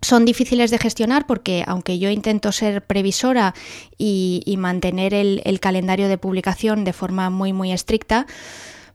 son 0.01 0.25
difíciles 0.25 0.69
de 0.71 0.77
gestionar 0.77 1.25
porque 1.25 1.63
aunque 1.65 1.97
yo 1.97 2.09
intento 2.09 2.51
ser 2.51 2.85
previsora 2.85 3.55
y, 3.97 4.55
mantener 4.57 5.13
el, 5.13 5.59
calendario 5.59 6.07
de 6.07 6.17
publicación 6.17 6.83
de 6.83 6.93
forma 6.93 7.29
muy 7.29 7.53
muy 7.53 7.71
estricta, 7.71 8.27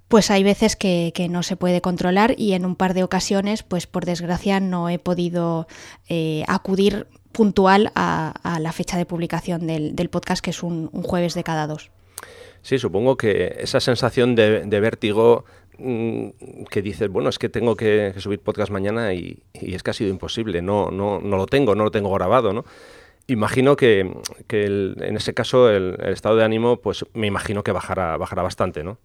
pues 0.09 0.30
hay 0.30 0.42
veces 0.42 0.76
que, 0.76 1.12
no 1.30 1.42
se 1.42 1.56
puede 1.56 1.80
controlar 1.80 2.35
y 2.38 2.52
en 2.52 2.64
un 2.64 2.76
par 2.76 2.94
de 2.94 3.02
ocasiones, 3.02 3.62
pues 3.62 3.87
por 3.87 4.04
desgracia 4.04 4.61
no 4.61 4.88
he 4.88 4.99
podido 4.99 5.66
eh, 6.09 6.44
acudir 6.47 7.06
puntual 7.32 7.90
a, 7.94 8.59
la 8.61 8.73
fecha 8.73 8.99
de 8.99 9.06
publicación 9.06 9.66
del, 9.66 10.09
podcast, 10.11 10.44
que 10.44 10.50
es 10.50 10.62
un 10.62 10.88
jueves 11.02 11.35
de 11.35 11.42
cada 11.42 11.66
dos. 11.66 11.90
Sí, 12.62 12.78
supongo 12.78 13.16
que 13.16 13.57
esa 13.59 13.81
sensación 13.81 14.35
de, 14.37 14.81
vértigo 14.81 15.45
mm, 15.78 16.28
que 16.71 16.81
dices, 16.81 17.09
bueno, 17.09 17.28
es 17.28 17.38
que 17.38 17.49
tengo 17.49 17.76
que, 17.76 18.14
subir 18.19 18.40
podcast 18.40 18.71
mañana 18.71 19.12
y, 19.14 19.42
es 19.52 19.83
que 19.83 19.90
ha 19.90 19.95
sido 19.95 20.11
imposible, 20.11 20.62
no, 20.62 20.90
no, 20.90 21.21
no 21.21 21.37
lo 21.37 21.47
tengo, 21.47 21.75
no 21.75 21.85
lo 21.85 21.90
tengo 21.90 22.12
grabado, 22.12 22.52
¿no? 22.52 22.64
Imagino 23.26 23.76
que, 23.76 24.00
en 24.49 25.16
ese 25.16 25.35
caso 25.35 25.71
el, 25.71 25.97
estado 26.04 26.37
de 26.37 26.45
ánimo, 26.45 26.78
pues 26.81 27.04
me 27.14 27.26
imagino 27.26 27.62
que 27.62 27.73
bajará, 27.73 28.16
bajará 28.16 28.42
bastante, 28.42 28.85
¿no? 28.85 28.99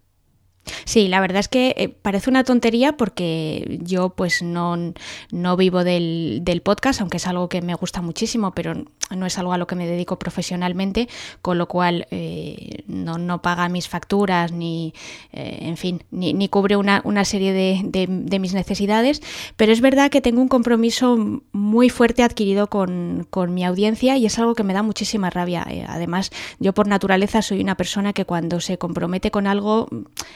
Sí, 0.84 1.08
la 1.08 1.20
verdad 1.20 1.40
es 1.40 1.48
que 1.48 1.74
eh, 1.76 1.88
parece 1.88 2.30
una 2.30 2.44
tontería 2.44 2.96
porque 2.96 3.78
yo 3.82 4.10
pues 4.10 4.42
no, 4.42 4.76
no 5.30 5.56
vivo 5.56 5.84
del, 5.84 6.40
del, 6.42 6.62
podcast, 6.62 7.00
aunque 7.00 7.18
es 7.18 7.26
algo 7.26 7.48
que 7.48 7.62
me 7.62 7.74
gusta 7.74 8.02
muchísimo, 8.02 8.52
pero 8.52 8.74
no 9.14 9.26
es 9.26 9.38
algo 9.38 9.52
a 9.52 9.58
lo 9.58 9.66
que 9.66 9.74
me 9.74 9.86
dedico 9.86 10.18
profesionalmente, 10.18 11.08
con 11.40 11.58
lo 11.58 11.66
cual 11.66 12.06
eh, 12.10 12.82
no, 12.86 13.18
no, 13.18 13.40
paga 13.40 13.68
mis 13.68 13.88
facturas 13.88 14.52
ni, 14.52 14.92
eh, 15.32 15.58
en 15.62 15.76
fin, 15.76 16.04
ni, 16.10 16.34
ni 16.34 16.48
cubre 16.48 16.76
una, 16.76 17.00
una 17.04 17.24
serie 17.24 17.52
de, 17.52 17.80
de, 17.84 18.06
de, 18.08 18.38
mis 18.38 18.54
necesidades, 18.54 19.22
pero 19.56 19.72
es 19.72 19.80
verdad 19.80 20.10
que 20.10 20.20
tengo 20.20 20.42
un 20.42 20.48
compromiso 20.48 21.40
muy 21.52 21.88
fuerte 21.88 22.22
adquirido 22.22 22.68
con, 22.68 23.26
con 23.30 23.54
mi 23.54 23.64
audiencia 23.64 24.16
y 24.16 24.26
es 24.26 24.38
algo 24.38 24.54
que 24.54 24.62
me 24.62 24.74
da 24.74 24.82
muchísima 24.82 25.30
rabia. 25.30 25.66
además, 25.88 26.30
yo 26.58 26.74
por 26.74 26.86
naturaleza 26.86 27.42
soy 27.42 27.60
una 27.60 27.76
persona 27.76 28.12
que 28.12 28.24
cuando 28.24 28.60
se 28.60 28.78
compromete 28.78 29.30
con 29.30 29.46
algo 29.46 29.88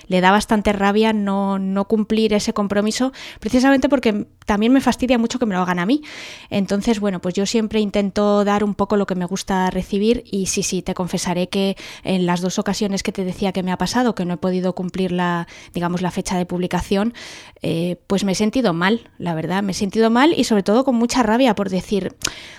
le 0.07 0.21
da 0.23 0.31
bastante 0.31 0.73
rabia 0.73 1.12
no, 1.12 1.59
no, 1.59 1.85
cumplir 1.87 2.33
ese 2.33 2.55
compromiso, 2.55 3.12
precisamente 3.41 3.91
porque 3.91 4.26
también 4.47 4.73
me 4.73 4.81
fastidia 4.81 5.19
mucho 5.19 5.38
que 5.38 5.45
me 5.45 5.55
lo 5.55 5.61
hagan 5.61 5.79
a 5.79 5.85
mí. 5.85 6.02
Entonces, 6.49 6.99
bueno, 6.99 7.21
pues 7.21 7.35
yo 7.35 7.45
siempre 7.45 7.81
intento 7.81 8.45
dar 8.45 8.64
un 8.64 8.75
poco 8.75 8.97
lo 8.97 9.05
que 9.05 9.14
me 9.14 9.26
gusta 9.26 9.69
recibir 9.71 10.25
y 10.31 10.47
sí, 10.47 10.62
sí, 10.62 10.81
te 10.81 10.95
confesaré 10.95 11.50
que 11.50 11.76
en 12.05 12.25
las 12.25 12.41
dos 12.41 12.59
ocasiones 12.59 13.02
que 13.02 13.12
te 13.12 13.25
decía 13.25 13.52
que 13.52 13.62
me 13.62 13.73
ha 13.73 13.76
pasado, 13.76 14.14
que 14.14 14.25
no 14.25 14.35
he 14.35 14.38
podido 14.38 14.75
cumplir 14.75 15.12
la, 15.12 15.47
digamos, 15.75 16.00
la 16.00 16.11
fecha 16.11 16.38
de 16.38 16.47
publicación, 16.47 17.12
eh, 17.61 17.97
pues 18.07 18.25
me 18.25 18.33
he 18.33 18.35
sentido 18.35 18.73
mal, 18.73 19.11
la 19.19 19.35
verdad, 19.35 19.62
me 19.62 19.73
he 19.73 19.75
sentido 19.75 20.09
mal 20.09 20.33
y 20.37 20.45
sobre 20.45 20.62
todo 20.62 20.85
con 20.85 20.95
mucha 20.95 21.23
rabia 21.23 21.55
por 21.55 21.69
decir, 21.69 22.17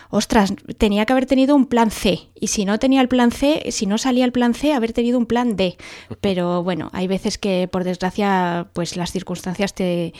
ostras, 0.10 0.54
tenía 0.78 1.06
que 1.06 1.14
haber 1.14 1.26
tenido 1.26 1.56
un 1.56 1.66
plan 1.66 1.90
C 1.90 2.30
y 2.40 2.48
si 2.48 2.66
no 2.66 2.78
tenía 2.78 3.02
el 3.02 3.08
plan 3.08 3.32
C, 3.32 3.64
si 3.72 3.86
no 3.86 3.98
salía 3.98 4.26
el 4.26 4.32
plan 4.32 4.54
C, 4.54 4.74
haber 4.74 4.94
tenido 4.94 5.18
un 5.18 5.26
plan 5.26 5.56
D. 5.56 5.78
Pero 6.22 6.62
bueno, 6.62 6.90
hay 6.94 7.08
veces 7.08 7.38
que 7.38 7.53
por 7.72 7.84
desgracia, 7.84 8.68
pues 8.74 8.96
las 8.98 9.12
circunstancias 9.12 9.74
te 9.74 10.14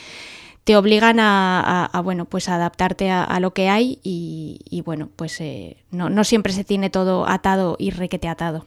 te 0.64 0.76
obligan 0.76 1.18
a, 1.20 2.00
bueno 2.02 2.24
pues 2.24 2.48
adaptarte 2.48 3.10
a, 3.10 3.38
lo 3.38 3.52
que 3.52 3.68
hay 3.68 4.00
y, 4.02 4.82
bueno 4.84 5.10
pues 5.14 5.40
eh, 5.40 5.76
no, 5.90 6.08
no, 6.08 6.24
siempre 6.24 6.52
se 6.52 6.64
tiene 6.64 6.90
todo 6.90 7.28
atado 7.28 7.76
y 7.78 7.90
requete 7.90 8.28
atado. 8.28 8.66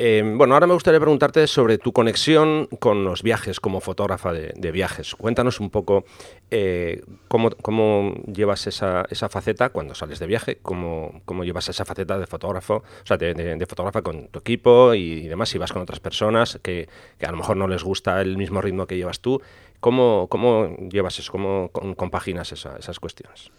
Eh, 0.00 0.22
bueno, 0.36 0.54
ahora 0.54 0.68
me 0.68 0.74
gustaría 0.74 1.00
preguntarte 1.00 1.44
sobre 1.48 1.76
tu 1.76 1.92
conexión 1.92 2.68
con 2.78 3.04
los 3.04 3.24
viajes 3.24 3.58
como 3.58 3.80
fotógrafa 3.80 4.32
de, 4.32 4.70
viajes. 4.70 5.16
Cuéntanos 5.16 5.58
un 5.58 5.70
poco 5.70 6.04
eh, 6.52 7.02
cómo, 7.26 8.14
llevas 8.32 8.68
esa, 8.68 9.04
esa, 9.10 9.28
faceta 9.28 9.70
cuando 9.70 9.96
sales 9.96 10.20
de 10.20 10.28
viaje, 10.28 10.58
cómo, 10.62 11.20
cómo, 11.24 11.42
llevas 11.42 11.68
esa 11.68 11.84
faceta 11.84 12.16
de 12.16 12.28
fotógrafo, 12.28 12.76
o 12.76 13.06
sea, 13.06 13.16
de, 13.16 13.66
fotógrafa 13.68 14.02
con 14.02 14.28
tu 14.28 14.38
equipo 14.38 14.94
y, 14.94 15.26
demás, 15.26 15.48
si 15.48 15.58
vas 15.58 15.72
con 15.72 15.82
otras 15.82 15.98
personas 15.98 16.60
que, 16.62 16.88
a 17.20 17.30
lo 17.32 17.36
mejor 17.36 17.56
no 17.56 17.66
les 17.66 17.82
gusta 17.82 18.20
el 18.20 18.36
mismo 18.36 18.60
ritmo 18.60 18.86
que 18.86 18.96
llevas 18.96 19.18
tú. 19.18 19.42
¿Cómo, 19.80 20.28
cómo 20.28 20.76
llevas 20.90 21.18
eso? 21.18 21.32
¿Cómo 21.32 21.70
compaginas 21.70 22.52
esa, 22.52 22.76
esas 22.76 23.00
cuestiones? 23.00 23.50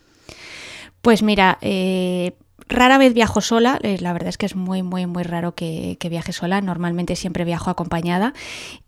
Pues 1.02 1.22
mira, 1.22 1.58
eh, 1.62 2.34
rara 2.68 2.98
vez 2.98 3.14
viajo 3.14 3.42
sola, 3.42 3.80
eh, 3.84 3.98
la 4.00 4.14
verdad 4.14 4.30
es 4.30 4.38
que 4.38 4.46
es 4.46 4.56
muy, 4.56 4.84
muy, 4.84 5.06
muy 5.06 5.24
raro 5.24 5.56
que, 5.56 5.98
viaje 6.10 6.34
sola, 6.34 6.62
normalmente 6.62 7.16
siempre 7.16 7.46
viajo 7.46 7.70
acompañada. 7.70 8.34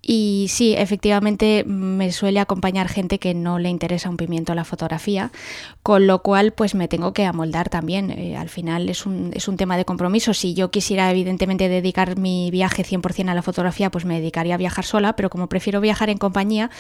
Y 0.01 0.47
sí, 0.49 0.73
efectivamente 0.75 1.63
me 1.65 2.11
suele 2.11 2.39
acompañar 2.39 2.87
gente 2.87 3.19
que 3.19 3.33
no 3.35 3.59
le 3.59 3.69
interesa 3.69 4.09
un 4.09 4.17
pimiento 4.17 4.55
la 4.55 4.63
fotografía, 4.63 5.31
con 5.83 6.07
lo 6.07 6.23
cual 6.23 6.51
pues 6.51 6.73
me 6.73 6.87
tengo 6.87 7.13
que 7.13 7.25
amoldar 7.25 7.69
también, 7.69 8.09
eh, 8.09 8.35
al 8.35 8.49
final 8.49 8.89
es 8.89 9.05
un, 9.05 9.31
es 9.35 9.47
un 9.47 9.57
tema 9.57 9.77
de 9.77 9.85
compromiso, 9.85 10.33
si 10.33 10.55
yo 10.55 10.71
quisiera 10.71 11.11
evidentemente 11.11 11.69
dedicar 11.69 12.17
mi 12.17 12.49
viaje 12.49 12.83
100% 12.83 13.29
a 13.29 13.35
la 13.35 13.43
fotografía, 13.43 13.91
pues 13.91 14.05
me 14.05 14.15
dedicaría 14.15 14.55
a 14.55 14.57
viajar 14.57 14.85
sola, 14.85 15.15
pero 15.15 15.29
como 15.29 15.47
prefiero 15.47 15.79
viajar 15.81 16.09
en 16.09 16.17
compañía, 16.17 16.71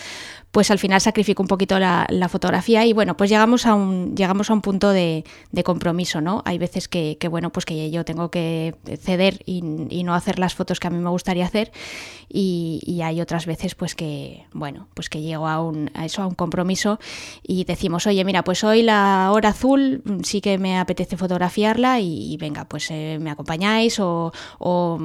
pues 0.51 0.71
al 0.71 0.79
final 0.79 0.99
sacrifico 0.99 1.43
un 1.43 1.47
poquito 1.47 1.79
la, 1.79 2.07
la 2.09 2.27
fotografía 2.29 2.85
y 2.85 2.93
bueno, 2.93 3.15
pues 3.15 3.29
llegamos 3.29 3.65
a 3.65 3.75
un, 3.75 4.15
llegamos 4.15 4.49
a 4.49 4.53
un 4.53 4.61
punto 4.61 4.89
de, 4.89 5.23
de 5.51 5.63
compromiso, 5.63 6.21
¿no? 6.21 6.41
Hay 6.45 6.57
veces 6.57 6.80
que, 6.87 7.17
bueno, 7.29 7.51
pues 7.51 7.65
que 7.65 7.91
yo 7.91 8.05
tengo 8.05 8.31
que 8.31 8.75
ceder 8.99 9.39
y, 9.45 9.61
no 10.03 10.15
hacer 10.15 10.39
las 10.39 10.55
fotos 10.55 10.79
que 10.79 10.87
a 10.87 10.89
mí 10.89 10.97
me 10.97 11.09
gustaría 11.09 11.45
hacer. 11.45 11.71
Y, 12.29 13.01
hay 13.03 13.19
otras 13.19 13.45
veces 13.45 13.73
pues 13.73 13.95
que, 13.95 14.45
bueno, 14.53 14.87
pues 14.93 15.09
que 15.09 15.21
llego 15.21 15.47
a, 15.47 15.61
un, 15.61 15.89
eso, 16.03 16.21
a 16.21 16.27
un 16.27 16.35
compromiso 16.35 16.99
y 17.41 17.63
decimos, 17.63 18.05
oye, 18.05 18.23
mira, 18.23 18.43
pues 18.43 18.63
hoy 18.63 18.83
la 18.83 19.31
hora 19.33 19.49
azul 19.49 20.03
sí 20.23 20.39
que 20.39 20.57
me 20.57 20.77
apetece 20.77 21.17
fotografiarla 21.17 21.99
y, 21.99 22.37
venga, 22.37 22.65
pues 22.65 22.91
eh, 22.91 23.17
me 23.19 23.31
acompañáis 23.31 23.99
o, 23.99 24.31
o 24.59 24.99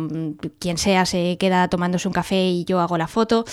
quien 0.59 0.79
sea 0.79 1.07
se 1.07 1.37
queda 1.39 1.69
tomándose 1.69 2.09
un 2.09 2.15
café 2.15 2.49
y 2.49 2.65
yo 2.65 2.81
hago 2.81 2.99
la 2.99 3.09
foto, 3.09 3.45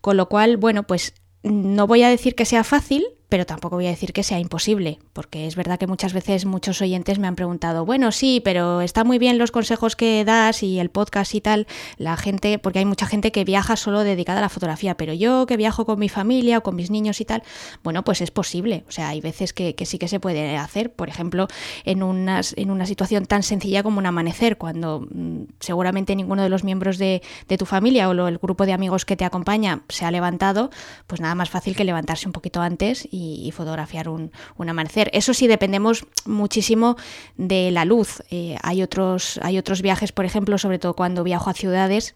con 0.00 0.16
lo 0.16 0.28
cual, 0.28 0.56
bueno, 0.56 0.84
pues 0.84 1.14
no 1.42 1.86
voy 1.86 2.02
a 2.02 2.08
decir 2.08 2.34
que 2.34 2.44
sea 2.44 2.64
fácil, 2.64 3.04
pero 3.30 3.46
tampoco 3.46 3.76
voy 3.76 3.86
a 3.86 3.90
decir 3.90 4.12
que 4.12 4.24
sea 4.24 4.40
imposible, 4.40 4.98
porque 5.12 5.46
es 5.46 5.54
verdad 5.54 5.78
que 5.78 5.86
muchas 5.86 6.12
veces 6.12 6.44
muchos 6.46 6.82
oyentes 6.82 7.20
me 7.20 7.28
han 7.28 7.36
preguntado, 7.36 7.86
bueno, 7.86 8.10
sí, 8.10 8.42
pero 8.44 8.80
está 8.80 9.04
muy 9.04 9.18
bien 9.18 9.38
los 9.38 9.52
consejos 9.52 9.94
que 9.94 10.24
das 10.24 10.64
y 10.64 10.80
el 10.80 10.90
podcast 10.90 11.34
y 11.36 11.40
tal, 11.40 11.68
la 11.96 12.16
gente, 12.16 12.58
porque 12.58 12.80
hay 12.80 12.84
mucha 12.84 13.06
gente 13.06 13.30
que 13.30 13.44
viaja 13.44 13.76
solo 13.76 14.02
dedicada 14.02 14.40
a 14.40 14.42
la 14.42 14.48
fotografía, 14.48 14.96
pero 14.96 15.14
yo 15.14 15.46
que 15.46 15.56
viajo 15.56 15.86
con 15.86 16.00
mi 16.00 16.08
familia 16.08 16.58
o 16.58 16.62
con 16.62 16.74
mis 16.74 16.90
niños 16.90 17.20
y 17.20 17.24
tal, 17.24 17.44
bueno, 17.84 18.02
pues 18.02 18.20
es 18.20 18.32
posible, 18.32 18.84
o 18.88 18.90
sea, 18.90 19.08
hay 19.10 19.20
veces 19.20 19.52
que, 19.52 19.76
sí 19.86 19.98
que 19.98 20.08
se 20.08 20.18
puede 20.18 20.56
hacer, 20.56 20.92
por 20.92 21.08
ejemplo, 21.08 21.46
en, 21.84 22.02
unas, 22.02 22.52
en 22.58 22.72
una 22.72 22.84
situación 22.84 23.26
tan 23.26 23.44
sencilla 23.44 23.84
como 23.84 23.98
un 23.98 24.06
amanecer, 24.06 24.58
cuando 24.58 25.06
mmm, 25.08 25.44
seguramente 25.60 26.16
ninguno 26.16 26.42
de 26.42 26.48
los 26.48 26.64
miembros 26.64 26.98
de, 26.98 27.22
de 27.46 27.58
tu 27.58 27.64
familia 27.64 28.08
o 28.08 28.14
lo, 28.14 28.26
el 28.26 28.38
grupo 28.38 28.66
de 28.66 28.72
amigos 28.72 29.04
que 29.04 29.16
te 29.16 29.24
acompaña 29.24 29.82
se 29.88 30.04
ha 30.04 30.10
levantado, 30.10 30.70
pues 31.06 31.20
nada 31.20 31.36
más 31.36 31.48
fácil 31.48 31.76
que 31.76 31.84
levantarse 31.84 32.26
un 32.26 32.32
poquito 32.32 32.60
antes 32.60 33.06
y 33.08 33.19
y, 33.20 33.50
fotografiar 33.52 34.08
un, 34.08 34.32
un, 34.56 34.68
amanecer. 34.68 35.10
Eso 35.12 35.34
sí, 35.34 35.46
dependemos 35.46 36.06
muchísimo 36.24 36.96
de 37.36 37.70
la 37.70 37.84
luz. 37.84 38.22
Eh, 38.30 38.56
hay, 38.62 38.82
otros, 38.82 39.38
hay 39.42 39.58
otros 39.58 39.82
viajes, 39.82 40.12
por 40.12 40.24
ejemplo, 40.24 40.58
sobre 40.58 40.78
todo 40.78 40.94
cuando 40.94 41.24
viajo 41.24 41.50
a 41.50 41.54
ciudades, 41.54 42.14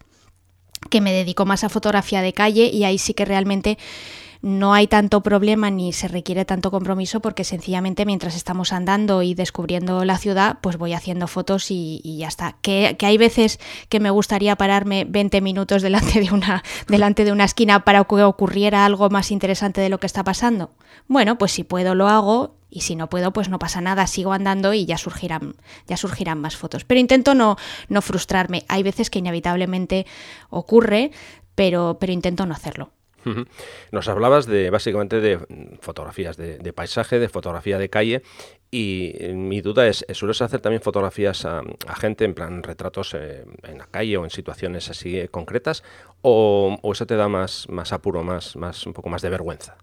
que 0.90 1.00
me 1.00 1.12
dedico 1.12 1.44
más 1.46 1.64
a 1.64 1.68
fotografía 1.68 2.22
de 2.22 2.32
calle 2.32 2.66
y 2.66 2.84
ahí 2.84 2.98
sí 2.98 3.14
que 3.14 3.24
realmente 3.24 3.78
no 4.44 4.74
hay 4.74 4.88
tanto 4.88 5.22
problema 5.22 5.70
ni 5.70 5.94
se 5.94 6.06
requiere 6.06 6.44
tanto 6.44 6.70
compromiso 6.70 7.20
porque 7.20 7.44
sencillamente 7.44 8.04
mientras 8.04 8.36
estamos 8.36 8.74
andando 8.74 9.22
y 9.22 9.32
descubriendo 9.32 10.04
la 10.04 10.18
ciudad, 10.18 10.58
pues 10.60 10.76
voy 10.76 10.92
haciendo 10.92 11.28
fotos 11.28 11.70
y, 11.70 12.02
ya 12.18 12.28
está. 12.28 12.58
Que, 12.60 12.96
que, 12.98 13.06
hay 13.06 13.16
veces 13.16 13.58
que 13.88 14.00
me 14.00 14.10
gustaría 14.10 14.54
pararme 14.56 15.06
20 15.08 15.40
minutos 15.40 15.80
delante 15.80 16.20
de, 16.20 16.30
una, 16.30 16.62
delante 16.88 17.24
de 17.24 17.32
una 17.32 17.44
esquina 17.44 17.84
para 17.86 18.04
que 18.04 18.22
ocurriera 18.22 18.84
algo 18.84 19.08
más 19.08 19.30
interesante 19.30 19.80
de 19.80 19.88
lo 19.88 19.98
que 19.98 20.06
está 20.06 20.24
pasando. 20.24 20.72
Bueno, 21.08 21.38
pues 21.38 21.52
si 21.52 21.64
puedo 21.64 21.94
lo 21.94 22.08
hago 22.08 22.56
y 22.68 22.82
si 22.82 22.96
no 22.96 23.08
puedo, 23.08 23.32
pues 23.32 23.48
no 23.48 23.58
pasa 23.58 23.80
nada, 23.80 24.06
sigo 24.06 24.34
andando 24.34 24.74
y 24.74 24.84
ya 24.84 24.98
surgirán, 24.98 25.54
ya 25.86 25.96
surgirán 25.96 26.38
más 26.38 26.54
fotos. 26.54 26.84
Pero 26.84 27.00
intento 27.00 27.34
no, 27.34 27.56
no 27.88 28.02
frustrarme. 28.02 28.66
Hay 28.68 28.82
veces 28.82 29.08
que 29.08 29.20
inevitablemente 29.20 30.04
ocurre, 30.50 31.12
pero, 31.54 31.96
pero 31.98 32.12
intento 32.12 32.44
no 32.44 32.52
hacerlo. 32.52 32.90
Nos 33.92 34.08
hablabas 34.08 34.46
de 34.46 34.70
básicamente 34.70 35.20
de 35.20 35.38
fotografías 35.80 36.36
de, 36.36 36.72
paisaje, 36.72 37.18
de 37.18 37.28
fotografía 37.28 37.78
de 37.78 37.88
calle 37.88 38.22
y 38.70 39.14
mi 39.34 39.60
duda 39.60 39.86
es, 39.86 40.04
¿sueles 40.12 40.42
hacer 40.42 40.60
también 40.60 40.82
fotografías 40.82 41.44
a, 41.44 41.62
a 41.86 41.96
gente 41.96 42.24
en 42.24 42.34
plan 42.34 42.62
retratos 42.62 43.14
eh, 43.14 43.44
en 43.62 43.78
la 43.78 43.86
calle 43.86 44.16
o 44.16 44.24
en 44.24 44.30
situaciones 44.30 44.90
así 44.90 45.18
eh, 45.18 45.28
concretas 45.28 45.84
o, 46.22 46.78
o, 46.82 46.92
eso 46.92 47.06
te 47.06 47.16
da 47.16 47.28
más, 47.28 47.68
más 47.68 47.92
apuro, 47.92 48.22
más, 48.22 48.56
más, 48.56 48.86
un 48.86 48.92
poco 48.92 49.08
más 49.08 49.22
de 49.22 49.30
vergüenza? 49.30 49.76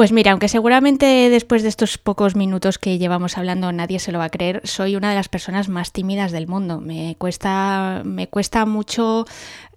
Pues 0.00 0.12
mira, 0.12 0.30
aunque 0.30 0.48
seguramente 0.48 1.28
después 1.28 1.62
de 1.62 1.68
estos 1.68 1.98
pocos 1.98 2.34
minutos 2.34 2.78
que 2.78 2.96
llevamos 2.96 3.36
hablando 3.36 3.70
nadie 3.70 3.98
se 3.98 4.12
lo 4.12 4.18
va 4.18 4.24
a 4.24 4.30
creer, 4.30 4.62
soy 4.64 4.96
una 4.96 5.10
de 5.10 5.14
las 5.14 5.28
personas 5.28 5.68
más 5.68 5.92
tímidas 5.92 6.32
del 6.32 6.46
mundo. 6.46 6.80
Me 6.80 7.16
cuesta, 7.18 8.00
me 8.06 8.26
cuesta 8.26 8.64
mucho, 8.64 9.26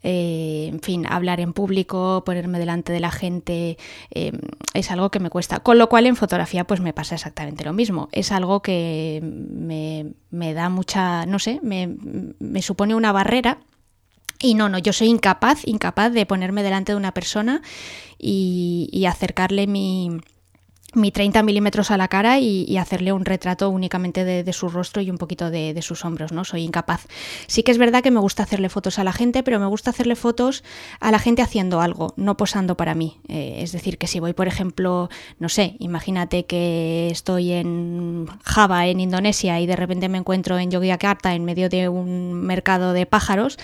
eh, 0.02 0.70
en 0.72 0.80
fin, 0.80 1.06
hablar 1.10 1.42
en 1.42 1.52
público, 1.52 2.24
ponerme 2.26 2.58
delante 2.58 2.94
de 2.94 3.02
la 3.02 3.12
gente, 3.12 3.78
eh, 4.12 4.32
es 4.74 4.92
algo 4.92 5.12
que 5.12 5.20
me 5.20 5.30
cuesta. 5.30 5.60
Con 5.60 5.78
lo 5.78 5.90
cual 5.90 6.06
en 6.06 6.16
fotografía 6.16 6.64
pues 6.64 6.80
me 6.80 6.94
pasa 6.94 7.16
exactamente 7.16 7.66
lo 7.66 7.74
mismo. 7.74 8.08
Es 8.14 8.32
algo 8.32 8.62
que 8.62 9.20
me, 9.22 10.14
me 10.32 10.54
da 10.54 10.70
mucha, 10.70 11.26
no 11.26 11.38
sé, 11.38 11.60
me 11.62 12.62
supone 12.62 12.96
una 12.96 13.12
barrera 13.12 13.58
y 14.44 14.56
no, 14.56 14.68
no, 14.68 14.78
yo 14.78 14.92
soy 14.92 15.08
incapaz, 15.08 15.66
incapaz 15.66 16.12
de 16.12 16.26
ponerme 16.26 16.64
delante 16.64 16.92
de 16.92 16.98
una 16.98 17.14
persona 17.14 17.62
y, 18.20 19.06
acercarle 19.10 19.68
mi, 19.68 20.18
mi 20.94 21.12
30 21.12 21.44
milímetros 21.44 21.92
a 21.92 21.98
la 21.98 22.10
cara 22.10 22.40
y, 22.40 22.78
hacerle 22.78 23.14
un 23.14 23.24
retrato 23.24 23.70
únicamente 23.70 24.26
de, 24.26 24.54
su 24.54 24.68
rostro 24.68 25.02
y 25.02 25.10
un 25.10 25.18
poquito 25.18 25.50
de, 25.50 25.74
de, 25.74 25.82
sus 25.82 26.04
hombros, 26.04 26.34
¿no? 26.34 26.44
Soy 26.44 26.64
incapaz. 26.64 27.08
Sí 27.48 27.64
que 27.64 27.72
es 27.72 27.78
verdad 27.78 28.04
que 28.04 28.12
me 28.12 28.20
gusta 28.20 28.44
hacerle 28.44 28.68
fotos 28.68 29.00
a 29.00 29.06
la 29.06 29.14
gente, 29.14 29.44
pero 29.44 29.62
me 29.62 29.66
gusta 29.66 29.92
hacerle 29.92 30.18
fotos 30.18 30.66
a 31.00 31.10
la 31.12 31.20
gente 31.20 31.42
haciendo 31.42 31.80
algo, 31.80 32.14
no 32.18 32.36
posando 32.36 32.76
para 32.76 32.96
mí. 32.96 33.20
Eh, 33.30 33.60
es 33.60 33.72
decir, 33.72 33.98
que 33.98 34.08
si 34.08 34.20
voy, 34.20 34.34
por 34.34 34.50
ejemplo, 34.50 35.10
no 35.40 35.48
sé, 35.48 35.78
imagínate 35.80 36.46
que 36.46 37.08
estoy 37.10 37.54
en 37.54 38.28
Java, 38.44 38.88
en 38.88 39.00
Indonesia, 39.00 39.62
y 39.62 39.68
de 39.68 39.78
repente 39.78 40.10
me 40.10 40.18
encuentro 40.18 40.60
en 40.60 40.70
Yogyakarta, 40.70 41.34
en 41.34 41.46
medio 41.46 41.70
de 41.70 41.88
un 41.88 42.34
mercado 42.34 42.92
de 42.92 43.06
pájaros, 43.06 43.58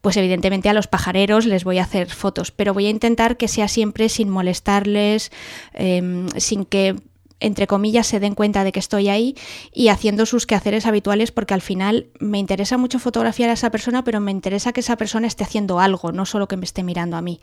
pues 0.00 0.16
evidentemente 0.16 0.68
a 0.68 0.72
los 0.72 0.86
pajareros 0.86 1.46
les 1.46 1.64
voy 1.64 1.78
a 1.78 1.82
hacer 1.82 2.08
fotos, 2.08 2.50
pero 2.50 2.74
voy 2.74 2.86
a 2.86 2.90
intentar 2.90 3.36
que 3.36 3.48
sea 3.48 3.68
siempre 3.68 4.08
sin 4.08 4.28
molestarles, 4.28 5.30
em, 5.74 6.28
sin 6.36 6.64
que 6.64 6.96
entre 7.40 7.66
comillas, 7.66 8.06
se 8.06 8.20
den 8.20 8.34
cuenta 8.34 8.64
de 8.64 8.72
que 8.72 8.80
estoy 8.80 9.08
ahí 9.08 9.36
y 9.72 9.88
haciendo 9.88 10.26
sus 10.26 10.46
quehaceres 10.46 10.86
habituales 10.86 11.30
porque 11.30 11.54
al 11.54 11.62
final 11.62 12.08
me 12.18 12.38
interesa 12.38 12.78
mucho 12.78 12.98
fotografiar 12.98 13.50
a 13.50 13.52
esa 13.52 13.70
persona, 13.70 14.02
pero 14.02 14.20
me 14.20 14.32
interesa 14.32 14.72
que 14.72 14.80
esa 14.80 14.96
persona 14.96 15.26
esté 15.26 15.44
haciendo 15.44 15.78
algo, 15.78 16.10
no 16.10 16.26
solo 16.26 16.48
que 16.48 16.56
me 16.56 16.64
esté 16.64 16.82
mirando 16.82 17.16
a 17.16 17.22
mí. 17.22 17.40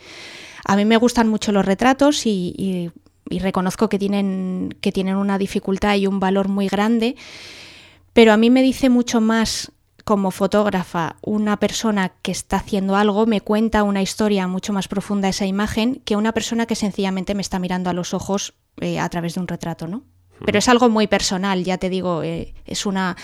A 0.65 0.75
mí 0.75 0.85
me 0.85 0.97
gustan 0.97 1.29
mucho 1.29 1.51
los 1.51 1.65
retratos 1.65 2.25
y, 2.25 2.91
reconozco 3.29 3.89
que 3.89 3.97
tienen, 3.97 4.75
que 4.81 4.91
tienen 4.91 5.15
una 5.15 5.38
dificultad 5.38 5.95
y 5.95 6.07
un 6.07 6.19
valor 6.19 6.50
muy 6.50 6.67
grande, 6.67 7.15
pero 8.13 8.33
a 8.33 8.38
mí 8.38 8.50
me 8.50 8.62
dice 8.62 8.89
mucho 8.89 9.21
más 9.21 9.71
como 10.05 10.29
fotógrafa 10.29 11.17
una 11.21 11.57
persona 11.57 12.13
que 12.21 12.31
está 12.31 12.57
haciendo 12.57 12.95
algo 12.95 13.25
me 13.25 13.41
cuenta 13.41 13.83
una 13.83 14.03
historia 14.03 14.47
mucho 14.47 14.71
más 14.71 14.88
profunda 14.88 15.27
esa 15.27 15.47
imagen 15.47 16.01
que 16.05 16.15
una 16.15 16.31
persona 16.31 16.67
que 16.67 16.75
sencillamente 16.75 17.33
me 17.33 17.41
está 17.41 17.59
mirando 17.59 17.89
a 17.89 17.93
los 17.93 18.13
ojos 18.13 18.53
eh, 18.79 19.00
a 19.00 19.09
través 19.09 19.33
de 19.33 19.41
un 19.41 19.47
retrato, 19.47 19.88
¿no? 19.88 20.03
Pero 20.45 20.59
es 20.59 20.67
algo 20.67 20.89
muy 20.89 21.07
personal, 21.07 21.63
ya 21.63 21.77
te 21.77 21.89
digo, 21.89 22.21
eh, 22.21 22.53
es, 22.65 22.85
una, 22.85 23.15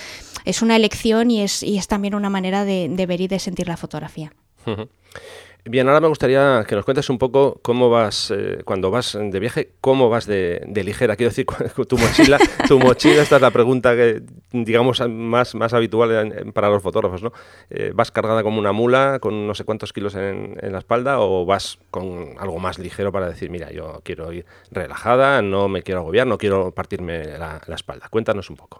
es 0.46 0.62
una 0.62 0.78
elección 0.78 1.30
y 1.30 1.42
es, 1.42 1.62
y 1.62 1.78
es 1.78 1.88
también 1.88 2.16
una 2.16 2.30
manera 2.30 2.64
de, 2.64 2.88
de 2.90 3.06
ver 3.06 3.22
y 3.22 3.28
de 3.28 3.38
sentir 3.38 3.68
la 3.68 3.76
fotografía. 3.76 4.34
Bien, 5.64 5.88
ahora 5.88 6.02
me 6.02 6.08
gustaría 6.08 6.66
que 6.68 6.76
nos 6.76 6.86
cuentes 6.86 7.08
un 7.12 7.20
poco 7.20 7.60
cómo 7.62 7.92
vas, 7.92 8.34
eh, 8.36 8.64
cuando 8.66 8.90
vas 8.90 9.16
de 9.20 9.40
viaje, 9.40 9.74
cómo 9.80 10.10
vas 10.10 10.26
de, 10.26 10.66
ligera. 10.84 11.16
Quiero 11.16 11.30
decir, 11.30 11.46
tu 11.88 12.00
mochila, 12.00 12.40
tu 12.68 12.80
mochila, 12.80 13.22
esta 13.22 13.36
es 13.36 13.42
la 13.44 13.52
pregunta 13.52 13.96
que, 13.96 14.24
digamos, 14.52 15.08
más, 15.08 15.54
más 15.54 15.74
habitual 15.74 16.52
para 16.56 16.70
los 16.70 16.82
fotógrafos, 16.82 17.22
¿no? 17.22 17.32
Eh, 17.70 17.92
¿Vas 17.94 18.10
cargada 18.10 18.42
como 18.42 18.58
una 18.58 18.72
mula 18.72 19.20
con 19.22 19.46
no 19.46 19.54
sé 19.54 19.64
cuántos 19.64 19.94
kilos 19.94 20.16
en, 20.16 20.58
la 20.60 20.80
espalda 20.80 21.20
o 21.20 21.46
vas 21.46 21.78
con 21.92 22.34
algo 22.40 22.58
más 22.58 22.80
ligero 22.80 23.12
para 23.12 23.30
decir, 23.30 23.52
mira, 23.52 23.72
yo 23.72 24.02
quiero 24.04 24.34
ir 24.34 24.48
relajada, 24.72 25.44
no 25.44 25.68
me 25.68 25.84
quiero 25.84 26.02
agobiar, 26.02 26.26
no 26.26 26.40
quiero 26.40 26.72
partirme 26.72 27.38
la 27.38 27.76
espalda? 27.76 28.08
Cuéntanos 28.10 28.50
un 28.50 28.56
poco. 28.56 28.80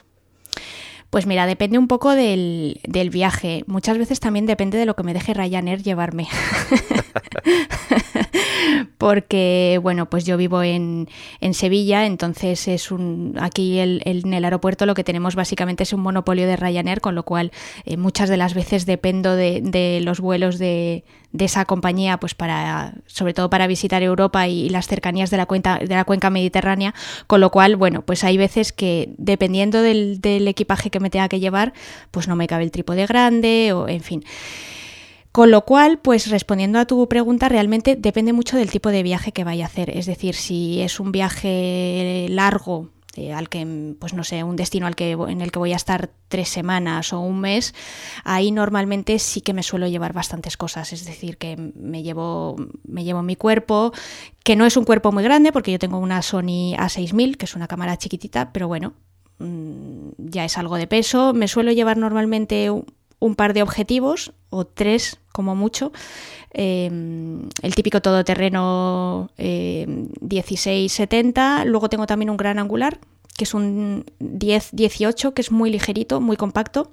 Pues 1.12 1.28
mira, 1.28 1.46
depende 1.46 1.78
un 1.78 1.90
poco 1.90 2.16
del, 2.16 2.80
viaje. 3.12 3.66
Muchas 3.68 3.98
veces 3.98 4.22
también 4.22 4.46
depende 4.46 4.78
de 4.78 4.86
lo 4.86 4.96
que 4.96 5.04
me 5.04 5.14
deje 5.14 5.34
Ryanair 5.34 5.84
llevarme. 5.84 6.30
Porque, 8.98 9.80
bueno, 9.82 10.10
pues 10.10 10.26
yo 10.26 10.38
vivo 10.38 10.64
en, 10.64 11.08
Sevilla, 11.54 12.06
entonces 12.06 12.68
es 12.68 12.92
un. 12.92 13.36
Aquí 13.40 13.80
en 13.80 14.34
el 14.34 14.46
aeropuerto 14.46 14.86
lo 14.86 14.94
que 14.94 15.04
tenemos 15.04 15.36
básicamente 15.36 15.84
es 15.84 15.94
un 15.94 16.02
monopolio 16.02 16.48
de 16.48 16.56
Ryanair, 16.56 17.02
con 17.02 17.16
lo 17.16 17.24
cual 17.24 17.52
eh, 17.86 17.98
muchas 17.98 18.30
de 18.30 18.38
las 18.38 18.54
veces 18.54 18.86
dependo 18.86 19.36
de 19.36 20.00
los 20.04 20.20
vuelos 20.20 20.58
de, 20.58 21.04
de 21.34 21.46
esa 21.46 21.66
compañía, 21.66 22.18
pues 22.20 22.36
para, 22.36 22.94
sobre 23.06 23.34
todo 23.34 23.50
para 23.50 23.68
visitar 23.68 24.04
Europa 24.04 24.48
y, 24.48 24.70
las 24.70 24.88
cercanías 24.88 25.30
de 25.30 25.38
la, 25.38 25.46
cuenca, 25.46 25.80
de 25.80 25.96
la 25.96 26.04
cuenca 26.04 26.30
mediterránea, 26.30 26.94
con 27.28 27.42
lo 27.42 27.52
cual, 27.52 27.76
bueno, 27.76 28.02
pues 28.02 28.24
hay 28.24 28.38
veces 28.38 28.74
que 28.74 29.14
dependiendo 29.18 29.82
del, 29.82 30.20
equipaje 30.48 30.90
que 30.90 31.00
me 31.00 31.10
tenga 31.10 31.30
que 31.30 31.40
llevar, 31.40 31.74
pues 32.12 32.28
no 32.28 32.36
me 32.36 32.48
cabe 32.48 32.64
el 32.64 32.72
trípode 32.72 33.06
grande 33.06 33.74
o 33.74 33.88
en 33.88 34.02
fin. 34.02 34.24
Con 35.32 35.50
lo 35.50 35.64
cual, 35.64 36.00
pues 36.00 36.30
respondiendo 36.30 36.78
a 36.80 36.86
tu 36.86 37.08
pregunta, 37.08 37.48
realmente 37.48 37.96
depende 37.96 38.34
mucho 38.34 38.58
del 38.58 38.70
tipo 38.70 38.90
de 38.90 39.04
viaje 39.04 39.32
que 39.32 39.46
vaya 39.46 39.66
a 39.66 39.68
hacer. 39.68 39.90
Es 39.96 40.06
decir, 40.06 40.36
si 40.36 40.82
es 40.82 41.00
un 41.00 41.14
viaje 41.14 42.28
largo, 42.30 42.90
eh, 43.16 43.34
al 43.34 43.50
que, 43.50 43.96
pues 44.00 44.14
no 44.14 44.24
sé, 44.24 44.44
un 44.44 44.56
destino 44.56 44.88
al 44.88 44.96
que, 44.96 45.12
en 45.12 45.42
el 45.42 45.52
que 45.52 45.60
voy 45.60 45.74
a 45.74 45.78
estar 45.78 46.10
tres 46.30 46.48
semanas 46.48 47.12
o 47.12 47.20
un 47.20 47.42
mes, 47.42 47.74
ahí 48.24 48.52
normalmente 48.52 49.20
sí 49.20 49.42
que 49.42 49.54
me 49.54 49.64
suelo 49.64 49.88
llevar 49.88 50.14
bastantes 50.14 50.58
cosas. 50.58 50.92
Es 50.92 51.06
decir, 51.06 51.38
que 51.38 51.56
me 51.58 52.04
llevo, 52.04 52.56
me 52.86 53.04
llevo 53.04 53.22
mi 53.22 53.36
cuerpo, 53.38 53.94
que 54.44 54.56
no 54.56 54.66
es 54.66 54.76
un 54.76 54.86
cuerpo 54.86 55.12
muy 55.12 55.24
grande, 55.24 55.52
porque 55.52 55.72
yo 55.72 55.80
tengo 55.80 55.98
una 55.98 56.22
Sony 56.22 56.76
A6000, 56.78 57.38
que 57.38 57.46
es 57.46 57.56
una 57.56 57.68
cámara 57.68 57.98
chiquitita, 57.98 58.52
pero 58.54 58.68
bueno, 58.68 58.94
mm, 59.40 60.10
ya 60.18 60.46
es 60.46 60.58
algo 60.58 60.76
de 60.76 60.88
peso. 60.88 61.34
Me 61.34 61.50
suelo 61.50 61.72
llevar 61.72 61.98
normalmente 61.98 62.70
un 63.22 63.36
par 63.36 63.54
de 63.54 63.62
objetivos, 63.62 64.34
o 64.50 64.66
tres 64.66 65.20
como 65.32 65.56
mucho. 65.56 65.94
Em, 66.52 67.48
el 67.62 67.76
típico 67.76 68.02
todoterreno 68.02 69.30
eh, 69.38 69.86
16-70. 70.20 71.64
Luego 71.66 71.88
tengo 71.88 72.08
también 72.08 72.30
un 72.30 72.38
gran 72.38 72.60
angular, 72.60 73.00
que 73.38 73.46
es 73.46 73.54
un 73.54 74.06
10-18, 74.20 75.34
que 75.34 75.42
es 75.42 75.52
muy 75.52 75.70
ligerito, 75.70 76.20
muy 76.20 76.36
compacto. 76.36 76.92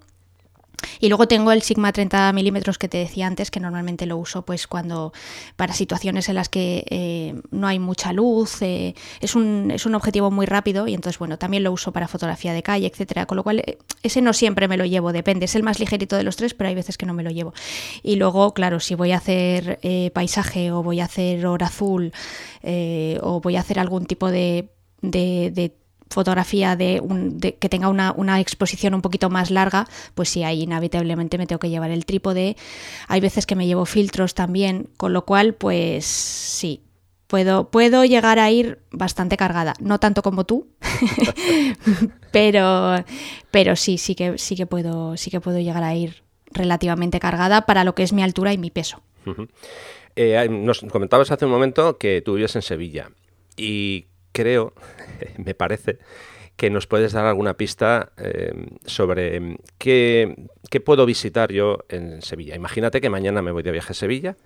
Y 1.01 1.09
luego 1.09 1.29
tengo 1.29 1.53
el 1.53 1.63
Sigma 1.63 1.93
30 1.93 2.33
milímetros 2.33 2.79
que 2.79 2.89
te 2.89 2.99
decía 2.99 3.27
antes, 3.27 3.51
que 3.51 3.61
normalmente 3.61 4.07
lo 4.07 4.17
uso 4.17 4.43
pues 4.43 4.67
cuando 4.67 5.13
para 5.57 5.73
situaciones 5.73 6.29
en 6.29 6.37
las 6.37 6.49
que 6.49 6.85
eh, 6.91 7.41
no 7.51 7.67
hay 7.67 7.79
mucha 7.79 8.13
luz, 8.13 8.63
eh, 8.63 8.95
es, 9.21 9.35
un, 9.35 9.71
es 9.71 9.87
un 9.87 9.95
objetivo 9.95 10.31
muy 10.31 10.47
rápido 10.47 10.87
y 10.87 10.95
entonces 10.95 11.19
bueno, 11.19 11.39
también 11.39 11.65
lo 11.65 11.73
uso 11.73 11.93
para 11.93 12.09
fotografía 12.09 12.53
de 12.53 12.63
calle, 12.63 12.87
etcétera, 12.87 13.27
con 13.27 13.37
lo 13.37 13.43
cual 13.43 13.61
eh, 13.61 13.79
ese 14.03 14.21
no 14.23 14.33
siempre 14.33 14.69
me 14.69 14.77
lo 14.77 14.85
llevo, 14.85 15.13
depende, 15.13 15.47
es 15.47 15.55
el 15.55 15.63
más 15.63 15.81
ligerito 15.81 16.17
de 16.17 16.23
los 16.23 16.37
tres, 16.37 16.55
pero 16.55 16.69
hay 16.69 16.75
veces 16.75 16.97
que 16.97 17.07
no 17.07 17.15
me 17.15 17.23
lo 17.23 17.31
llevo. 17.31 17.53
Y 18.03 18.17
luego, 18.17 18.55
claro, 18.55 18.81
si 18.81 18.95
voy 18.95 19.13
a 19.13 19.17
hacer 19.19 19.81
paisaje 20.13 20.71
o 20.71 20.83
voy 20.83 21.01
a 21.01 21.05
hacer 21.05 21.47
hora 21.47 21.67
azul 21.67 22.13
o 23.23 23.41
voy 23.41 23.57
a 23.57 23.61
hacer 23.61 23.79
algún 23.79 24.07
tipo 24.07 24.31
de, 24.31 24.69
de 25.03 25.73
fotografía 26.11 26.77
de, 26.77 27.01
un, 27.01 27.41
que 27.41 27.69
tenga 27.69 27.89
una, 27.89 28.41
exposición 28.41 28.95
un 28.95 29.03
poquito 29.03 29.31
más 29.31 29.51
larga, 29.51 29.87
pues 30.15 30.29
sí, 30.29 30.43
ahí 30.43 30.63
inevitablemente 30.63 31.39
me 31.39 31.47
tengo 31.47 31.59
que 31.59 31.71
llevar 31.71 31.91
el 31.91 32.07
trípode. 32.07 32.57
Hay 33.09 33.21
veces 33.21 33.47
que 33.47 33.57
me 33.57 33.67
llevo 33.67 33.87
filtros 33.87 34.35
también, 34.35 34.89
con 34.97 35.13
lo 35.13 35.25
cual, 35.25 35.55
pues 35.55 36.05
sí, 36.05 36.83
puedo, 37.27 37.71
puedo 37.71 38.05
llegar 38.05 38.39
a 38.39 38.51
ir 38.51 38.81
bastante 38.91 39.37
cargada. 39.37 39.75
No 39.81 40.01
tanto 40.01 40.23
como 40.23 40.45
tú, 40.45 40.69
pero, 42.33 43.05
pero 43.51 43.77
sí, 43.77 43.99
sí 43.99 44.15
que, 44.15 44.39
sí 44.39 44.57
que 44.57 44.67
puedo, 44.67 45.17
sí 45.17 45.31
que 45.31 45.41
puedo 45.41 45.59
llegar 45.59 45.85
a 45.85 45.95
ir 45.95 46.23
relativamente 46.51 47.21
cargada 47.21 47.67
para 47.67 47.85
lo 47.85 47.95
que 47.95 48.03
es 48.03 48.13
mi 48.13 48.23
altura 48.23 48.53
y 48.53 48.59
mi 48.59 48.71
peso. 48.71 49.03
Eh, 50.17 50.49
nos 50.49 50.81
comentabas 50.81 51.31
hace 51.31 51.45
un 51.45 51.51
momento 51.51 51.99
que 51.99 52.23
tú 52.23 52.35
vives 52.35 52.57
en 52.57 52.63
Sevilla 52.63 53.11
y 53.57 54.07
creo, 54.33 54.73
me 55.45 55.55
parece, 55.55 55.99
que 56.59 56.71
nos 56.71 56.89
puedes 56.89 57.13
dar 57.13 57.25
alguna 57.25 57.55
pista 57.55 58.11
eh, 58.19 58.53
sobre 58.85 59.59
qué, 59.79 60.49
puedo 60.85 61.07
visitar 61.07 61.53
yo 61.53 61.85
en 61.89 62.21
Sevilla. 62.21 62.57
Imagínate 62.57 63.01
que 63.01 63.09
mañana 63.09 63.43
me 63.43 63.53
voy 63.53 63.63
de 63.63 63.71
viaje 63.71 63.93
a 63.93 63.95
Sevilla 63.95 64.37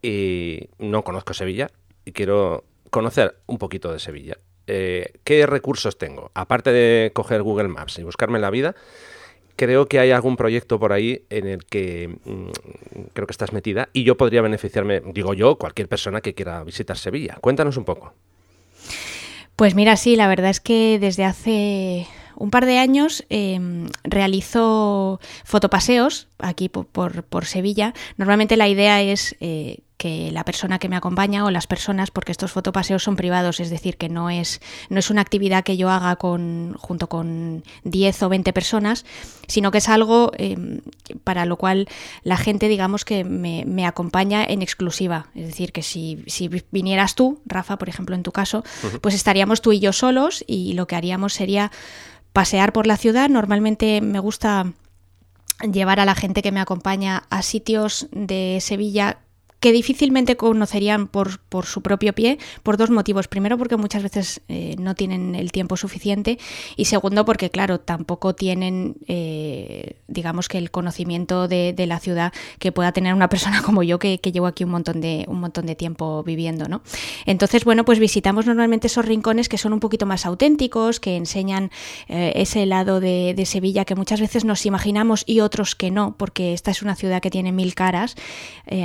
y 0.00 0.70
no 0.78 1.04
conozco 1.04 1.34
Sevilla 1.34 1.68
y 2.06 2.12
quiero 2.12 2.64
conocer 2.88 3.36
un 3.46 3.58
poquito 3.58 3.92
de 3.92 3.98
Sevilla. 3.98 4.38
Eh, 4.66 5.12
¿Qué 5.24 5.44
recursos 5.44 5.98
tengo? 5.98 6.30
Aparte 6.32 6.72
de 6.72 7.12
coger 7.12 7.42
Google 7.42 7.68
Maps 7.68 7.98
y 7.98 8.02
buscarme 8.02 8.38
la 8.38 8.48
vida, 8.48 8.74
creo 9.54 9.84
que 9.88 9.98
hay 9.98 10.10
algún 10.10 10.38
proyecto 10.38 10.80
por 10.80 10.94
ahí 10.94 11.26
en 11.28 11.46
el 11.46 11.66
que 11.66 12.16
mm, 12.24 12.48
creo 13.12 13.26
que 13.26 13.32
estás 13.32 13.52
metida 13.52 13.90
y 13.92 14.04
yo 14.04 14.16
podría 14.16 14.40
beneficiarme, 14.40 15.02
digo 15.12 15.34
yo, 15.34 15.58
cualquier 15.58 15.86
persona 15.86 16.22
que 16.22 16.32
quiera 16.32 16.64
visitar 16.64 16.96
Sevilla. 16.96 17.36
Cuéntanos 17.42 17.76
un 17.76 17.84
poco. 17.84 18.14
Pues 19.56 19.74
mira, 19.74 19.96
sí, 19.96 20.16
la 20.16 20.28
verdad 20.28 20.50
es 20.50 20.60
que 20.60 20.98
desde 20.98 21.24
hace 21.24 22.06
un 22.42 22.50
par 22.50 22.66
de 22.66 22.78
años 22.78 23.24
em, 23.28 23.86
realizo 24.02 25.20
fotopaseos 25.44 26.26
aquí 26.40 26.68
por, 26.68 27.44
Sevilla. 27.44 27.94
Normalmente 28.16 28.56
la 28.56 28.68
idea 28.68 29.00
es 29.00 29.36
eh, 29.38 29.78
que 29.96 30.32
la 30.32 30.44
persona 30.44 30.80
que 30.80 30.88
me 30.88 30.96
acompaña 30.96 31.44
o 31.44 31.52
las 31.52 31.68
personas, 31.68 32.10
porque 32.10 32.32
estos 32.32 32.50
fotopaseos 32.50 33.04
son 33.04 33.14
privados, 33.14 33.60
es 33.60 33.70
decir, 33.70 33.96
que 33.96 34.08
no 34.08 34.28
es, 34.28 34.60
no 34.88 34.98
es 34.98 35.08
una 35.08 35.20
actividad 35.20 35.62
que 35.62 35.76
yo 35.76 35.88
haga 35.88 36.16
con, 36.16 36.74
junto 36.80 37.08
con 37.08 37.62
10 37.84 38.24
o 38.24 38.28
20 38.28 38.52
personas, 38.52 39.04
sino 39.46 39.70
que 39.70 39.78
es 39.78 39.88
algo 39.88 40.32
em, 40.36 40.80
para 41.22 41.46
lo 41.46 41.56
cual 41.56 41.86
la 42.24 42.36
gente, 42.36 42.66
digamos, 42.66 43.04
que 43.04 43.22
me, 43.22 43.86
acompaña 43.86 44.44
en 44.44 44.62
exclusiva. 44.62 45.28
Es 45.36 45.46
decir, 45.46 45.70
que 45.70 45.82
si, 45.82 46.24
si, 46.26 46.50
vinieras 46.72 47.14
tú, 47.14 47.40
Rafa, 47.46 47.78
por 47.78 47.88
ejemplo, 47.88 48.16
en 48.16 48.24
tu 48.24 48.32
caso, 48.32 48.64
pues 49.00 49.14
estaríamos 49.14 49.62
tú 49.62 49.70
y 49.70 49.78
yo 49.78 49.92
solos 49.92 50.42
y 50.48 50.72
lo 50.72 50.88
que 50.88 50.96
haríamos 50.96 51.34
sería 51.34 51.70
pasear 52.32 52.72
por 52.72 52.86
la 52.86 52.96
ciudad. 52.96 53.28
Normalmente 53.28 54.00
me 54.00 54.18
gusta 54.18 54.72
llevar 55.62 56.00
a 56.00 56.04
la 56.04 56.14
gente 56.14 56.42
que 56.42 56.52
me 56.52 56.60
acompaña 56.60 57.24
a 57.30 57.42
sitios 57.42 58.08
de 58.10 58.58
Sevilla 58.60 59.18
que 59.62 59.70
difícilmente 59.70 60.36
conocerían 60.36 61.06
por, 61.06 61.38
por, 61.38 61.66
su 61.66 61.82
propio 61.82 62.12
pie, 62.12 62.38
por 62.64 62.76
dos 62.76 62.90
motivos. 62.90 63.28
Primero, 63.28 63.56
porque 63.56 63.76
muchas 63.76 64.02
veces 64.02 64.40
eh, 64.48 64.74
no 64.76 64.96
tienen 64.96 65.36
el 65.36 65.52
tiempo 65.52 65.76
suficiente 65.76 66.40
y 66.76 66.86
segundo, 66.86 67.24
porque, 67.24 67.48
claro, 67.48 67.78
tampoco 67.78 68.34
tienen, 68.34 68.96
eh, 69.06 70.00
digamos 70.08 70.48
que 70.48 70.58
el 70.58 70.72
conocimiento 70.72 71.46
de, 71.46 71.74
la 71.86 72.00
ciudad 72.00 72.32
que 72.58 72.72
pueda 72.72 72.90
tener 72.90 73.14
una 73.14 73.28
persona 73.28 73.62
como 73.66 73.84
yo 73.84 74.00
que, 74.00 74.18
llevo 74.18 74.48
aquí 74.48 74.64
un 74.64 74.70
montón, 74.70 75.00
de, 75.00 75.26
un 75.28 75.38
montón 75.38 75.66
de 75.66 75.76
tiempo 75.76 76.24
viviendo, 76.24 76.66
¿no? 76.66 76.82
Entonces, 77.24 77.64
bueno, 77.64 77.84
pues 77.84 78.00
visitamos 78.00 78.46
normalmente 78.46 78.88
esos 78.88 79.04
rincones 79.04 79.48
que 79.48 79.58
son 79.58 79.72
un 79.72 79.78
poquito 79.78 80.06
más 80.06 80.26
auténticos, 80.26 80.98
que 80.98 81.14
enseñan 81.14 81.70
eh, 82.08 82.32
ese 82.34 82.66
lado 82.66 82.98
de, 82.98 83.34
de 83.36 83.46
Sevilla 83.46 83.84
que 83.84 83.94
muchas 83.94 84.20
veces 84.20 84.44
nos 84.44 84.66
imaginamos 84.66 85.22
y 85.24 85.38
otros 85.38 85.76
que 85.76 85.92
no, 85.92 86.16
porque 86.18 86.52
esta 86.52 86.72
es 86.72 86.82
una 86.82 86.96
ciudad 86.96 87.22
que 87.22 87.30
tiene 87.30 87.52
mil 87.52 87.76
caras, 87.76 88.16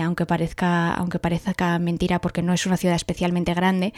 aunque 0.04 0.28
parezca 0.28 0.67
aunque 0.68 1.20
parezca 1.20 1.80
mentira 1.80 2.20
porque 2.20 2.42
no 2.42 2.54
es 2.54 2.66
una 2.66 2.78
ciudad 2.78 2.96
especialmente 2.96 3.54
grande. 3.54 3.94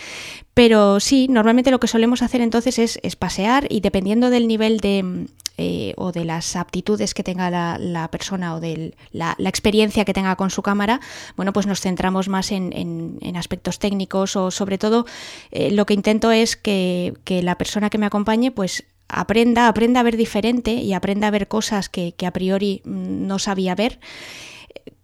Pero 0.53 0.99
sí, 0.99 1.27
normalmente 1.29 1.71
lo 1.71 1.79
que 1.79 1.87
solemos 1.87 2.21
hacer 2.21 2.41
entonces 2.41 2.79
es, 2.79 3.15
pasear 3.15 3.67
y 3.69 3.81
dependiendo 3.81 4.29
del 4.29 4.47
nivel 4.47 4.79
de, 4.79 5.27
eh, 5.57 5.93
o 5.97 6.11
de 6.11 6.25
las 6.25 6.55
aptitudes 6.55 7.13
que 7.13 7.23
tenga 7.23 7.49
la, 7.49 8.07
persona 8.11 8.55
o 8.55 8.59
de 8.59 8.93
la, 9.11 9.35
experiencia 9.39 10.05
que 10.05 10.13
tenga 10.13 10.35
con 10.35 10.49
su 10.49 10.61
cámara, 10.61 11.01
bueno, 11.35 11.53
pues 11.53 11.67
nos 11.67 11.81
centramos 11.81 12.29
más 12.29 12.51
en, 12.51 13.19
aspectos 13.35 13.79
técnicos 13.79 14.35
o 14.35 14.51
sobre 14.51 14.77
todo 14.77 15.05
eh, 15.51 15.71
lo 15.71 15.85
que 15.85 15.93
intento 15.93 16.31
es 16.31 16.55
que, 16.55 17.13
la 17.43 17.57
persona 17.57 17.89
que 17.89 17.97
me 17.97 18.05
acompañe 18.05 18.51
pues 18.51 18.85
aprenda, 19.09 19.67
aprenda 19.67 19.99
a 19.99 20.03
ver 20.03 20.17
diferente 20.17 20.71
y 20.71 20.93
aprenda 20.93 21.27
a 21.27 21.31
ver 21.31 21.47
cosas 21.47 21.89
que, 21.89 22.13
a 22.25 22.31
priori 22.31 22.81
mm, 22.85 23.27
no 23.27 23.39
sabía 23.39 23.75
ver 23.75 23.99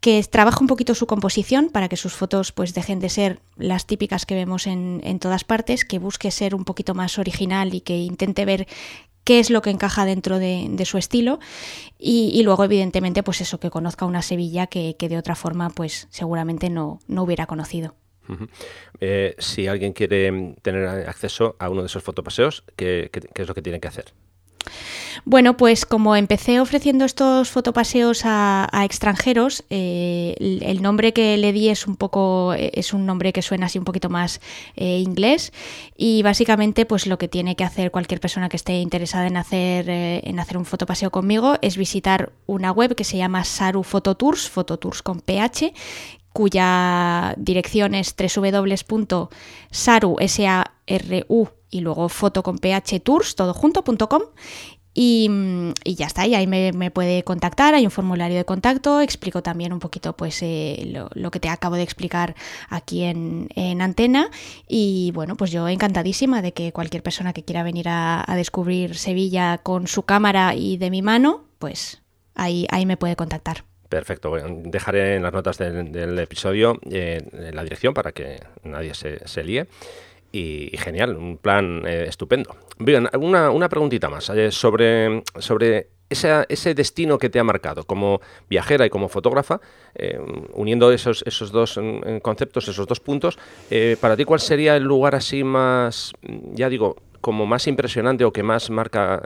que 0.06 0.22
trabaje 0.24 0.60
un 0.62 0.68
poquito 0.68 0.94
su 0.94 1.08
composición 1.08 1.70
para 1.70 1.90
que 1.90 1.98
sus 1.98 2.14
fotos 2.14 2.52
pues 2.52 2.76
dejen 2.76 3.00
de 3.00 3.10
ser 3.10 3.40
las 3.58 3.88
típicas 3.88 4.28
que 4.28 4.36
vemos 4.36 4.68
en, 4.68 5.20
todas 5.20 5.44
partes, 5.44 5.84
que 5.84 5.98
busque 5.98 6.30
ser 6.30 6.54
un 6.54 6.64
poquito 6.64 6.94
más 6.94 7.18
original 7.18 7.74
y 7.74 7.82
que 7.82 7.98
intente 7.98 8.46
ver 8.46 8.68
qué 9.24 9.40
es 9.40 9.50
lo 9.50 9.64
que 9.64 9.72
encaja 9.72 10.06
dentro 10.06 10.38
de, 10.38 10.80
su 10.86 11.00
estilo 11.00 11.40
y, 11.98 12.40
luego 12.44 12.64
evidentemente 12.64 13.24
pues 13.24 13.42
eso 13.42 13.60
que 13.60 13.72
conozca 13.72 14.06
una 14.06 14.22
Sevilla 14.22 14.68
que, 14.68 14.96
de 15.00 15.18
otra 15.18 15.34
forma 15.34 15.72
pues 15.72 16.08
seguramente 16.12 16.70
no, 16.70 17.00
no 17.08 17.24
hubiera 17.24 17.48
conocido. 17.48 17.96
Eh, 19.00 19.36
si 19.40 19.66
alguien 19.66 19.94
quiere 19.94 20.56
tener 20.62 20.86
acceso 20.86 21.56
a 21.58 21.68
uno 21.70 21.82
de 21.82 21.88
esos 21.88 22.04
fotopaseos, 22.04 22.64
qué 22.76 23.10
es 23.34 23.48
lo 23.48 23.56
que 23.56 23.64
tiene 23.64 23.80
que 23.80 23.88
hacer? 23.88 24.14
Bueno, 25.24 25.58
pues 25.58 25.86
como 25.86 26.16
empecé 26.16 26.60
ofreciendo 26.60 27.06
estos 27.06 27.50
fotopaseos 27.50 28.22
a, 28.26 28.70
extranjeros, 28.84 29.64
eh, 29.70 30.36
el, 30.40 30.82
nombre 30.82 31.14
que 31.14 31.38
le 31.38 31.52
di 31.52 31.70
es 31.70 31.88
un 31.88 31.96
poco, 31.96 32.54
es 32.54 32.94
un 32.94 33.06
nombre 33.06 33.34
que 33.34 33.42
suena 33.42 33.66
así 33.66 33.80
un 33.80 33.86
poquito 33.86 34.10
más 34.10 34.42
eh, 34.76 35.00
inglés. 35.00 35.52
Y 35.98 36.22
básicamente 36.22 36.86
pues 36.86 37.08
lo 37.08 37.18
que 37.18 37.28
tiene 37.28 37.56
que 37.56 37.64
hacer 37.64 37.92
cualquier 37.92 38.20
persona 38.20 38.50
que 38.50 38.58
esté 38.58 38.80
interesada 38.80 39.28
en 39.28 39.38
hacer, 39.38 39.90
eh, 39.90 40.22
en 40.26 40.40
hacer 40.40 40.58
un 40.58 40.66
fotopaseo 40.66 41.10
conmigo 41.10 41.56
es 41.62 41.78
visitar 41.78 42.32
una 42.46 42.72
web 42.72 42.96
que 42.96 43.04
se 43.04 43.18
llama 43.18 43.44
Saru 43.46 43.84
Phototours, 43.84 44.50
Phototours 44.50 45.02
con 45.02 45.22
PH, 45.22 45.74
cuya 46.34 47.34
dirección 47.38 47.96
es 47.96 48.14
www.saru, 48.16 49.30
s 50.20 50.48
a 50.48 50.72
r 50.86 51.26
-U, 51.30 51.50
y 51.76 51.82
luego 51.82 52.08
foto 52.08 52.42
con 52.42 52.58
ph 52.58 53.02
tours, 53.02 53.36
todo 53.36 53.54
junto.com 53.54 54.22
y, 54.98 55.30
y, 55.84 55.96
ya 55.96 56.06
está, 56.06 56.26
y 56.26 56.36
ahí 56.36 56.48
me, 56.48 56.90
puede 56.90 57.24
contactar, 57.24 57.74
hay 57.74 57.84
un 57.84 57.92
formulario 57.92 58.38
de 58.38 58.46
contacto, 58.46 59.02
explico 59.02 59.44
también 59.44 59.74
un 59.74 59.80
poquito 59.80 60.16
pues 60.16 60.42
eh, 60.42 61.06
lo, 61.14 61.32
que 61.32 61.42
te 61.42 61.50
acabo 61.50 61.76
de 61.76 61.84
explicar 61.84 62.34
aquí 62.70 63.04
en, 63.04 63.50
antena 63.82 64.30
y 64.70 65.12
bueno, 65.14 65.36
pues 65.36 65.52
yo 65.52 65.68
encantadísima 65.68 66.42
de 66.42 66.54
que 66.54 66.72
cualquier 66.72 67.04
persona 67.04 67.34
que 67.34 67.44
quiera 67.44 67.62
venir 67.64 67.88
a, 67.90 68.24
descubrir 68.38 68.96
Sevilla 68.96 69.58
con 69.58 69.88
su 69.88 70.04
cámara 70.04 70.56
y 70.56 70.78
de 70.78 70.90
mi 70.90 71.02
mano, 71.02 71.44
pues 71.60 72.02
ahí, 72.34 72.66
ahí 72.72 72.86
me 72.86 72.96
puede 72.96 73.18
contactar. 73.18 73.66
Perfecto, 73.90 74.34
dejaré 74.64 75.16
en 75.16 75.24
las 75.24 75.34
notas 75.34 75.58
del, 75.58 76.18
episodio 76.20 76.80
eh, 76.90 77.52
la 77.54 77.64
dirección 77.64 77.94
para 77.94 78.14
que 78.14 78.40
nadie 78.64 78.94
se, 78.94 79.28
se 79.28 79.44
líe 79.44 79.68
y, 80.36 80.78
genial, 80.78 81.16
un 81.16 81.38
plan 81.38 81.84
eh, 81.86 82.06
estupendo. 82.08 82.56
Bien, 82.78 83.08
una, 83.20 83.50
una 83.50 83.70
preguntita 83.70 84.10
más 84.10 84.30
eh, 84.30 84.52
sobre, 84.52 85.24
sobre 85.40 85.90
ese, 86.10 86.46
ese, 86.50 86.74
destino 86.74 87.18
que 87.18 87.30
te 87.30 87.40
ha 87.40 87.44
marcado 87.44 87.86
como 87.86 88.22
viajera 88.50 88.86
y 88.86 88.90
como 88.90 89.08
fotógrafa, 89.08 89.62
eh, 89.96 90.20
uniendo 90.54 90.92
esos, 90.92 91.24
esos 91.26 91.52
dos 91.52 91.78
mm, 91.78 92.18
conceptos, 92.22 92.68
esos 92.68 92.88
dos 92.88 93.00
puntos, 93.00 93.38
para 94.02 94.16
ti 94.16 94.26
cuál 94.26 94.40
sería 94.40 94.76
el 94.76 94.84
lugar 94.84 95.16
así 95.16 95.44
más, 95.44 96.12
ya 96.54 96.70
digo, 96.70 96.98
como 97.22 97.46
más 97.46 97.68
impresionante 97.68 98.26
o 98.26 98.32
que 98.32 98.44
más 98.44 98.70
marca 98.70 99.22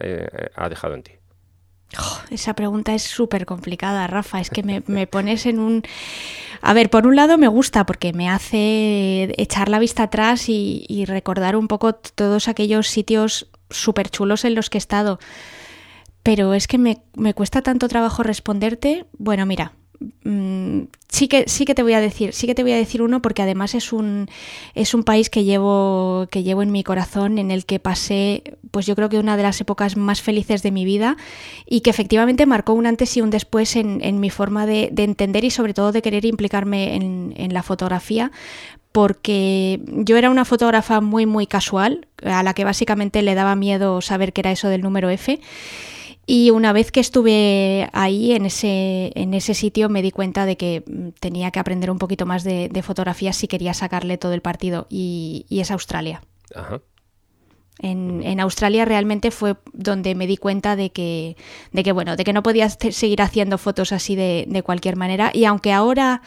ha 0.55 0.69
dejado 0.69 0.93
en 0.93 1.03
ti? 1.03 1.18
Oh, 1.97 2.19
esa 2.29 2.53
pregunta 2.53 2.93
es 2.93 3.03
súper 3.03 3.45
complicada, 3.45 4.05
Rafa. 4.07 4.39
Es 4.39 4.49
que 4.49 4.63
me, 4.63 5.07
pones 5.07 5.45
en 5.45 5.59
un... 5.59 5.83
A 6.61 6.73
ver, 6.73 6.89
por 6.89 7.07
un 7.07 7.15
lado 7.15 7.37
me 7.37 7.47
gusta 7.47 7.85
porque 7.85 8.13
me 8.13 8.29
hace 8.29 9.33
echar 9.41 9.69
la 9.69 9.79
vista 9.79 10.03
atrás 10.03 10.49
y, 10.49 11.05
recordar 11.07 11.55
un 11.55 11.67
poco 11.67 11.95
todos 11.95 12.47
aquellos 12.47 12.87
sitios 12.87 13.47
súper 13.69 14.09
chulos 14.09 14.45
en 14.45 14.55
los 14.55 14.69
que 14.69 14.77
he 14.77 14.79
estado. 14.79 15.19
Pero 16.21 16.53
es 16.53 16.67
que 16.67 16.77
me, 16.77 17.01
me 17.15 17.33
cuesta 17.33 17.61
tanto 17.61 17.87
trabajo 17.87 18.23
responderte. 18.23 19.05
Bueno, 19.17 19.45
mira, 19.45 19.73
Mm, 20.23 20.83
sí 21.09 21.27
que 21.27 21.43
sí 21.47 21.65
que 21.65 21.75
te 21.75 21.83
voy 21.83 21.91
a 21.91 21.99
decir 21.99 22.31
sí 22.31 22.47
que 22.47 22.55
te 22.55 22.63
voy 22.63 22.71
a 22.71 22.77
decir 22.77 23.01
uno 23.01 23.21
porque 23.21 23.41
además 23.41 23.75
es 23.75 23.91
un 23.91 24.29
es 24.73 24.93
un 24.93 25.03
país 25.03 25.29
que 25.29 25.43
llevo 25.43 26.27
que 26.31 26.41
llevo 26.41 26.61
en 26.61 26.71
mi 26.71 26.85
corazón 26.85 27.37
en 27.37 27.51
el 27.51 27.65
que 27.65 27.79
pasé 27.79 28.43
pues 28.71 28.85
yo 28.85 28.95
creo 28.95 29.09
que 29.09 29.19
una 29.19 29.35
de 29.35 29.43
las 29.43 29.59
épocas 29.59 29.97
más 29.97 30.21
felices 30.21 30.63
de 30.63 30.71
mi 30.71 30.85
vida 30.85 31.17
y 31.65 31.81
que 31.81 31.89
efectivamente 31.89 32.45
marcó 32.45 32.71
un 32.71 32.85
antes 32.85 33.17
y 33.17 33.21
un 33.21 33.29
después 33.29 33.75
en, 33.75 34.19
mi 34.21 34.29
forma 34.29 34.65
de, 34.65 34.89
entender 34.95 35.43
y 35.43 35.51
sobre 35.51 35.73
todo 35.73 35.91
de 35.91 36.01
querer 36.01 36.23
implicarme 36.23 36.95
en, 36.95 37.33
en 37.35 37.53
la 37.53 37.61
fotografía 37.61 38.31
porque 38.93 39.81
yo 39.85 40.15
era 40.15 40.29
una 40.29 40.45
fotógrafa 40.45 41.01
muy 41.01 41.25
muy 41.25 41.45
casual 41.45 42.07
a 42.23 42.41
la 42.41 42.53
que 42.53 42.63
básicamente 42.63 43.21
le 43.21 43.35
daba 43.35 43.57
miedo 43.57 43.99
saber 43.99 44.31
qué 44.31 44.41
era 44.41 44.51
eso 44.51 44.69
del 44.69 44.81
número 44.81 45.09
F 45.09 45.41
y 46.31 46.51
una 46.51 46.73
vez 46.73 46.91
que 46.91 46.99
estuve 46.99 47.89
ahí 47.91 48.33
en 48.33 48.45
ese, 48.45 49.11
en 49.15 49.33
ese 49.33 49.55
sitio 49.55 49.89
me 49.89 50.03
di 50.03 50.11
cuenta 50.11 50.45
de 50.45 50.57
que 50.57 50.83
mm, 50.85 51.07
tenía 51.19 51.49
que 51.49 51.59
aprender 51.59 51.89
un 51.89 51.97
poquito 51.97 52.27
más 52.27 52.43
de, 52.43 52.69
fotografía 52.83 53.33
si 53.33 53.47
quería 53.47 53.73
sacarle 53.73 54.19
todo 54.19 54.33
el 54.33 54.41
partido 54.41 54.85
y, 54.91 55.47
es 55.49 55.71
Australia. 55.71 56.21
En, 57.79 58.39
Australia 58.39 58.85
realmente 58.85 59.31
fue 59.31 59.55
donde 59.73 60.13
me 60.13 60.27
di 60.27 60.37
cuenta 60.37 60.75
de 60.75 60.91
que, 60.91 61.35
de 61.71 61.81
que 61.81 61.93
bueno, 61.93 62.15
de 62.15 62.23
que 62.23 62.33
no 62.33 62.43
podía 62.43 62.69
seguir 62.69 63.23
haciendo 63.23 63.57
fotos 63.57 63.91
así 63.91 64.15
de, 64.15 64.45
de 64.47 64.61
cualquier 64.61 64.97
manera. 64.97 65.31
Y 65.33 65.45
aunque 65.45 65.73
ahora 65.73 66.21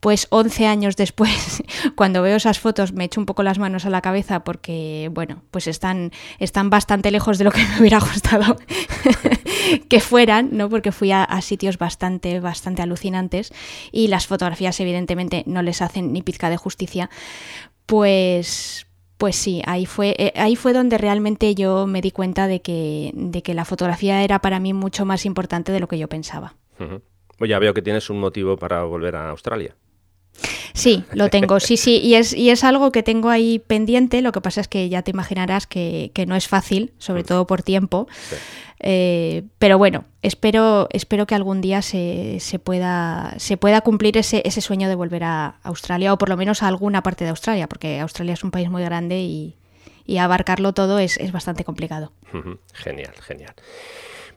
pues 0.00 0.26
11 0.30 0.66
años 0.66 0.96
después, 0.96 1.62
cuando 1.94 2.22
veo 2.22 2.36
esas 2.36 2.58
fotos, 2.58 2.92
me 2.92 3.04
echo 3.04 3.20
un 3.20 3.26
poco 3.26 3.42
las 3.42 3.58
manos 3.58 3.84
a 3.84 3.90
la 3.90 4.00
cabeza 4.00 4.42
porque, 4.42 5.10
bueno, 5.12 5.42
pues 5.50 5.66
están, 5.66 6.10
están 6.38 6.70
bastante 6.70 7.10
lejos 7.10 7.38
de 7.38 7.44
lo 7.44 7.50
que 7.50 7.64
me 7.64 7.80
hubiera 7.80 8.00
gustado 8.00 8.56
que 9.88 10.00
fueran, 10.00 10.48
¿no? 10.52 10.70
Porque 10.70 10.90
fui 10.90 11.12
a, 11.12 11.28
sitios 11.42 11.78
bastante, 11.78 12.40
bastante 12.40 12.82
alucinantes 12.82 13.52
y 13.92 14.08
las 14.08 14.26
fotografías, 14.26 14.80
evidentemente, 14.80 15.44
no 15.46 15.62
les 15.62 15.82
hacen 15.82 16.12
ni 16.12 16.22
pizca 16.22 16.48
de 16.48 16.56
justicia. 16.56 17.10
Pues, 17.84 18.86
pues 19.18 19.36
sí, 19.36 19.62
ahí 19.66 19.84
fue, 19.84 20.14
eh, 20.18 20.32
ahí 20.36 20.56
fue 20.56 20.72
donde 20.72 20.96
realmente 20.96 21.54
yo 21.54 21.86
me 21.86 22.00
di 22.00 22.10
cuenta 22.10 22.46
de 22.46 22.62
que, 22.62 23.10
de 23.14 23.42
que 23.42 23.52
la 23.52 23.64
fotografía 23.64 24.22
era 24.22 24.38
para 24.40 24.60
mí 24.60 24.72
mucho 24.72 25.04
más 25.04 25.26
importante 25.26 25.72
de 25.72 25.80
lo 25.80 25.88
que 25.88 25.98
yo 25.98 26.08
pensaba. 26.08 26.54
Pues 27.36 27.50
ya 27.50 27.58
veo 27.58 27.74
que 27.74 27.82
tienes 27.82 28.08
un 28.08 28.20
motivo 28.20 28.56
para 28.56 28.84
volver 28.84 29.16
a 29.16 29.30
Australia. 29.30 29.76
Sí, 30.72 31.04
lo 31.12 31.28
tengo, 31.28 31.60
sí, 31.60 31.76
sí, 31.76 31.98
y 31.98 32.14
es, 32.14 32.32
y 32.32 32.50
es 32.50 32.64
algo 32.64 32.92
que 32.92 33.02
tengo 33.02 33.28
ahí 33.28 33.58
pendiente, 33.58 34.22
lo 34.22 34.32
que 34.32 34.40
pasa 34.40 34.60
es 34.60 34.68
que 34.68 34.88
ya 34.88 35.02
te 35.02 35.10
imaginarás 35.10 35.66
que, 35.66 36.12
no 36.26 36.36
es 36.36 36.48
fácil, 36.48 36.92
sobre 36.98 37.22
mm. 37.22 37.26
todo 37.26 37.46
por 37.46 37.62
tiempo, 37.62 38.08
eh, 38.78 39.44
pero 39.58 39.78
bueno, 39.78 40.04
espero, 40.22 40.88
espero 40.90 41.26
que 41.26 41.34
algún 41.34 41.60
día 41.60 41.82
se, 41.82 42.38
se, 42.40 42.58
pueda, 42.58 43.34
se 43.38 43.56
pueda 43.56 43.80
cumplir 43.80 44.16
ese, 44.16 44.42
ese 44.44 44.60
sueño 44.60 44.88
de 44.88 44.94
volver 44.94 45.24
a 45.24 45.56
Australia, 45.62 46.12
o 46.12 46.18
por 46.18 46.28
lo 46.28 46.36
menos 46.36 46.62
a 46.62 46.68
alguna 46.68 47.02
parte 47.02 47.24
de 47.24 47.30
Australia, 47.30 47.68
porque 47.68 48.00
Australia 48.00 48.34
es 48.34 48.44
un 48.44 48.50
país 48.50 48.70
muy 48.70 48.82
grande 48.82 49.20
y, 49.20 49.56
y 50.06 50.18
abarcarlo 50.18 50.72
todo 50.72 50.98
es, 50.98 51.16
es 51.18 51.32
bastante 51.32 51.64
complicado. 51.64 52.12
Genial, 52.74 53.12
genial. 53.20 53.54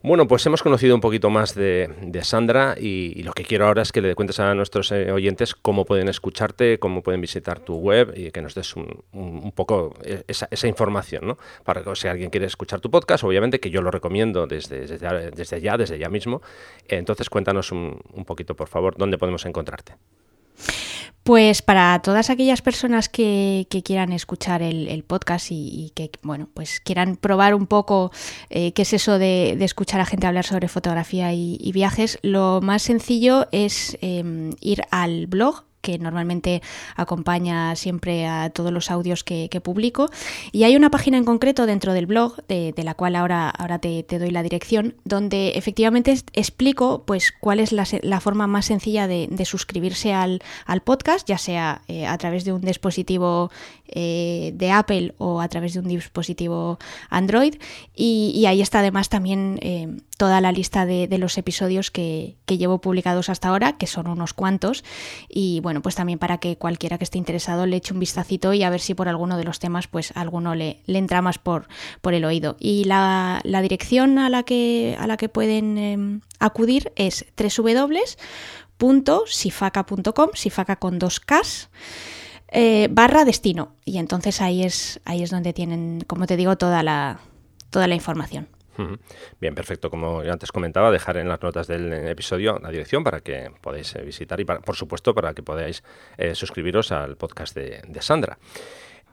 Bueno, 0.05 0.27
pues 0.27 0.45
hemos 0.45 0.61
conocido 0.61 0.95
un 0.95 0.99
poquito 0.99 1.29
más 1.29 1.55
de, 1.55 2.19
Sandra 2.23 2.75
y, 2.77 3.23
lo 3.23 3.31
que 3.31 3.45
quiero 3.45 3.67
ahora 3.67 3.83
es 3.83 3.93
que 3.93 4.01
le 4.01 4.15
cuentes 4.15 4.37
a 4.41 4.53
nuestros 4.53 4.91
eh, 4.91 5.09
oyentes 5.13 5.55
cómo 5.55 5.85
pueden 5.85 6.09
escucharte, 6.09 6.77
cómo 6.77 7.01
pueden 7.01 7.21
visitar 7.21 7.61
tu 7.61 7.77
web 7.77 8.13
y 8.13 8.29
que 8.31 8.41
nos 8.41 8.53
des 8.53 8.75
un, 8.75 9.53
poco 9.55 9.93
eh, 10.03 10.25
esa, 10.27 10.67
información, 10.67 11.25
¿no? 11.25 11.37
Para 11.63 11.85
que 11.85 11.95
si 11.95 12.09
alguien 12.09 12.29
quiere 12.31 12.47
escuchar 12.47 12.81
tu 12.81 12.91
podcast, 12.91 13.23
obviamente 13.23 13.61
que 13.61 13.69
yo 13.69 13.81
lo 13.81 13.91
recomiendo 13.91 14.45
desde, 14.45 14.87
desde, 14.87 15.61
ya, 15.61 15.77
desde 15.77 15.97
ya 15.97 16.09
mismo. 16.09 16.41
Entonces 16.89 17.29
cuéntanos 17.29 17.71
un, 17.71 18.01
poquito, 18.27 18.57
por 18.57 18.67
favor, 18.67 18.95
dónde 18.97 19.17
podemos 19.17 19.45
encontrarte. 19.45 19.93
Pues 21.23 21.61
para 21.61 22.01
todas 22.01 22.29
aquellas 22.29 22.61
personas 22.61 23.07
que, 23.07 23.65
quieran 23.85 24.11
escuchar 24.11 24.61
el, 24.61 25.03
podcast 25.03 25.47
y, 25.51 25.93
que, 25.95 26.11
bueno, 26.21 26.49
pues 26.53 26.81
quieran 26.81 27.15
probar 27.15 27.55
un 27.55 27.65
poco 27.65 28.11
eh, 28.49 28.73
qué 28.73 28.81
es 28.81 28.91
eso 28.91 29.17
de, 29.17 29.51
escuchar 29.63 30.01
a 30.01 30.05
gente 30.05 30.27
hablar 30.27 30.45
sobre 30.45 30.67
fotografía 30.67 31.31
y, 31.33 31.71
viajes, 31.71 32.19
lo 32.23 32.59
más 32.61 32.81
sencillo 32.81 33.47
es 33.53 33.97
em, 34.01 34.51
ir 34.59 34.83
al 34.91 35.27
blog 35.27 35.63
que 35.83 35.99
normalmente 35.99 36.63
acompaña 36.95 37.75
siempre 37.75 38.25
a 38.25 38.49
todos 38.49 38.71
los 38.71 38.89
audios 38.89 39.23
que, 39.23 39.49
publico. 39.63 40.09
Y 40.51 40.63
hay 40.63 40.75
una 40.75 40.89
página 40.89 41.17
en 41.17 41.25
concreto 41.25 41.65
dentro 41.67 41.93
del 41.93 42.07
blog, 42.07 42.37
de, 42.47 42.73
la 42.77 42.95
cual 42.95 43.15
ahora, 43.15 43.49
ahora 43.49 43.77
te, 43.77 44.03
doy 44.03 44.31
la 44.31 44.41
dirección, 44.41 44.95
donde 45.03 45.49
efectivamente 45.55 46.17
explico 46.33 47.03
pues, 47.05 47.31
cuál 47.31 47.59
es 47.59 47.71
la, 47.71 48.19
forma 48.19 48.47
más 48.47 48.65
sencilla 48.65 49.07
de, 49.07 49.45
suscribirse 49.45 50.13
al, 50.13 50.41
podcast, 50.83 51.27
ya 51.27 51.37
sea 51.37 51.81
eh, 51.87 52.07
a 52.07 52.17
través 52.17 52.45
de 52.45 52.53
un 52.53 52.61
dispositivo 52.61 53.51
eh, 53.87 54.53
de 54.55 54.71
Apple 54.71 55.13
o 55.17 55.41
a 55.41 55.47
través 55.49 55.73
de 55.73 55.81
un 55.81 55.87
dispositivo 55.87 56.79
Android. 57.09 57.55
Y, 57.95 58.45
ahí 58.47 58.61
está 58.61 58.79
además 58.79 59.09
también 59.09 59.59
eh, 59.61 59.87
toda 60.23 60.39
la 60.39 60.53
lista 60.53 60.85
de, 60.85 61.09
los 61.17 61.37
episodios 61.37 61.91
que, 61.91 62.37
llevo 62.47 62.79
publicados 62.79 63.27
hasta 63.27 63.49
ahora, 63.49 63.73
que 63.73 63.87
son 63.87 64.07
unos 64.07 64.33
cuantos. 64.33 64.85
Y 65.27 65.59
bueno, 65.59 65.81
pues 65.81 65.95
también 65.95 66.17
para 66.17 66.37
que 66.37 66.57
cualquiera 66.57 66.97
que 66.97 67.03
esté 67.03 67.17
interesado 67.17 67.65
le 67.65 67.75
eche 67.75 67.93
un 67.93 67.99
vistacito 67.99 68.53
y 68.53 68.63
a 68.63 68.69
ver 68.69 68.79
si 68.79 68.93
por 68.93 69.09
alguno 69.09 69.35
de 69.35 69.43
los 69.43 69.59
temas, 69.59 69.87
pues 69.87 70.13
alguno 70.15 70.55
le, 70.55 70.79
le 70.85 70.97
entra 70.97 71.21
más 71.21 71.39
por, 71.39 71.67
por 71.99 72.13
el 72.13 72.23
oído. 72.23 72.55
Y 72.57 72.85
la, 72.85 73.41
dirección 73.43 74.17
a 74.17 74.29
la 74.29 74.43
que, 74.43 74.95
a 74.97 75.07
la 75.07 75.17
que 75.17 75.27
pueden 75.27 75.77
em, 75.77 76.21
acudir 76.39 76.93
es 76.95 77.25
www.sifaca.com, 78.79 80.29
sifaca 80.35 80.77
con 80.77 80.99
dos 80.99 81.19
Ks. 81.19 81.69
Eh, 82.47 82.87
barra 82.91 83.25
destino. 83.25 83.75
Y 83.83 83.97
entonces 83.97 84.39
ahí 84.39 84.63
es, 84.63 85.01
ahí 85.03 85.21
es 85.21 85.31
donde 85.31 85.51
tienen, 85.51 86.05
como 86.07 86.27
te 86.27 86.37
digo, 86.37 86.55
toda 86.55 86.81
la, 86.81 87.19
toda 87.71 87.89
la 87.89 87.95
información. 87.95 88.47
Bien, 89.39 89.55
perfecto. 89.55 89.89
Como 89.89 90.19
antes 90.19 90.51
comentaba, 90.51 90.91
dejar 90.91 91.17
en 91.17 91.27
las 91.27 91.41
notas 91.41 91.67
del 91.67 91.91
episodio 91.93 92.59
la 92.61 92.69
dirección 92.69 93.03
para 93.03 93.21
que 93.21 93.51
podáis 93.61 93.95
eh, 93.95 94.03
visitar 94.03 94.39
y, 94.39 94.45
por 94.45 94.75
supuesto, 94.75 95.13
para 95.13 95.33
que 95.33 95.43
podáis 95.43 95.83
eh, 96.17 96.35
suscribiros 96.35 96.91
al 96.91 97.17
podcast 97.17 97.55
de, 97.55 97.81
Sandra. 98.01 98.37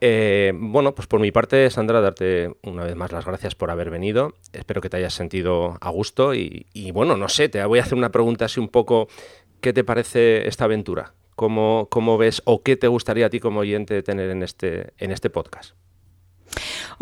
bueno, 0.01 0.95
pues 0.95 1.07
por 1.07 1.21
mi 1.21 1.31
parte, 1.31 1.69
Sandra, 1.71 2.01
darte 2.01 2.53
una 2.63 2.85
vez 2.85 2.97
más 2.97 3.13
las 3.13 3.25
gracias 3.25 3.55
por 3.55 3.71
haber 3.71 3.91
venido. 3.91 4.35
Espero 4.53 4.81
que 4.81 4.89
te 4.89 4.97
hayas 4.97 5.15
sentido 5.15 5.77
a 5.81 5.91
gusto 5.91 6.35
y, 6.35 6.67
y 6.73 6.91
bueno, 6.93 7.17
no 7.17 7.29
sé, 7.29 7.49
te 7.49 7.65
voy 7.65 7.79
a 7.79 7.83
hacer 7.83 7.99
una 7.99 8.11
pregunta 8.11 8.47
así 8.47 8.61
un 8.61 8.69
poco, 8.69 9.09
¿qué 9.61 9.73
te 9.73 9.85
parece 9.85 10.49
esta 10.49 10.65
aventura? 10.65 11.15
¿Cómo, 11.41 12.19
ves 12.19 12.43
o 12.45 12.63
qué 12.63 12.77
te 12.77 12.87
gustaría 12.87 13.25
a 13.25 13.31
ti 13.31 13.41
como 13.41 13.61
oyente 13.61 14.03
tener 14.03 14.29
en 14.29 14.43
este, 14.43 14.93
en 14.99 15.11
este 15.11 15.31
podcast? 15.31 15.75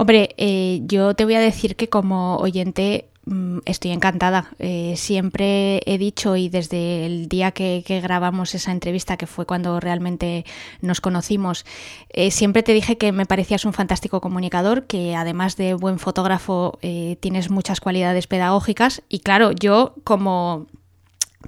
Hombre, 0.01 0.37
eh, 0.37 0.81
yo 0.85 1.15
te 1.15 1.25
voy 1.25 1.35
a 1.35 1.41
decir 1.41 1.75
que 1.75 1.89
como 1.89 2.37
oyente 2.37 3.09
mm, 3.27 3.59
estoy 3.65 3.91
encantada. 3.91 4.49
Eh, 4.61 4.95
siempre 4.97 5.81
he 5.87 5.99
dicho 5.99 6.37
y 6.37 6.49
desde 6.49 7.05
el 7.05 7.29
día 7.29 7.51
que, 7.51 7.83
grabamos 8.01 8.55
esa 8.55 8.71
entrevista, 8.71 9.17
que 9.17 9.27
fue 9.27 9.45
cuando 9.45 9.81
realmente 9.81 10.45
nos 10.83 11.01
conocimos, 11.01 11.67
eh, 12.11 12.31
siempre 12.31 12.63
te 12.63 12.75
dije 12.75 12.97
que 12.97 13.11
me 13.11 13.27
parecías 13.27 13.65
un 13.65 13.73
fantástico 13.73 14.21
comunicador, 14.21 14.87
que 14.87 15.17
además 15.17 15.57
de 15.57 15.75
buen 15.75 15.99
fotógrafo 15.99 16.79
tienes 17.19 17.51
muchas 17.51 17.81
cualidades 17.81 18.29
pedagógicas 18.29 19.03
y 19.09 19.19
claro, 19.19 19.51
yo 19.51 19.95
como 20.05 20.69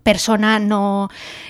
persona 0.03 0.59
no, 0.59 1.09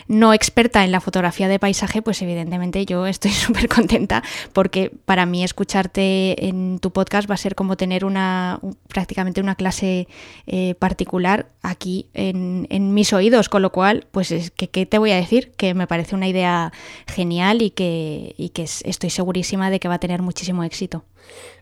no, 0.09 0.33
experta 0.33 0.85
en 0.85 0.93
la 0.93 1.01
fotografía 1.01 1.47
de 1.47 1.59
paisaje, 1.59 2.03
pues 2.03 2.23
evidentemente 2.23 2.87
yo 2.87 3.07
estoy 3.07 3.31
súper 3.33 3.69
contenta 3.69 4.23
porque 4.53 4.91
para 5.05 5.27
mí 5.27 5.45
escucharte 5.45 6.47
en 6.47 6.79
tu 6.79 6.91
podcast 6.91 7.31
va 7.31 7.35
a 7.35 7.39
ser 7.39 7.55
como 7.55 7.77
tener 7.77 8.05
una 8.05 8.61
prácticamente 8.89 9.41
una 9.41 9.55
clase 9.55 10.09
eh, 10.47 10.75
particular 10.79 11.49
aquí 11.63 12.09
en, 12.15 12.67
en, 12.71 12.95
mis 12.95 13.13
oídos, 13.13 13.49
con 13.49 13.63
lo 13.63 13.71
cual, 13.71 14.07
pues 14.11 14.33
es 14.33 14.51
que 14.51 14.69
¿qué 14.69 14.87
te 14.87 14.99
voy 14.99 15.13
a 15.13 15.17
decir? 15.17 15.53
Que 15.57 15.75
me 15.75 15.87
parece 15.87 16.15
una 16.15 16.27
idea 16.27 16.73
genial 17.07 17.63
y 17.63 17.71
que, 17.71 18.35
y 18.39 18.49
que 18.51 18.63
estoy 18.63 19.11
segurísima 19.11 19.71
de 19.71 19.81
que 19.81 19.89
va 19.89 19.95
a 19.95 20.01
tener 20.01 20.23
muchísimo 20.23 20.65
éxito. 20.65 21.05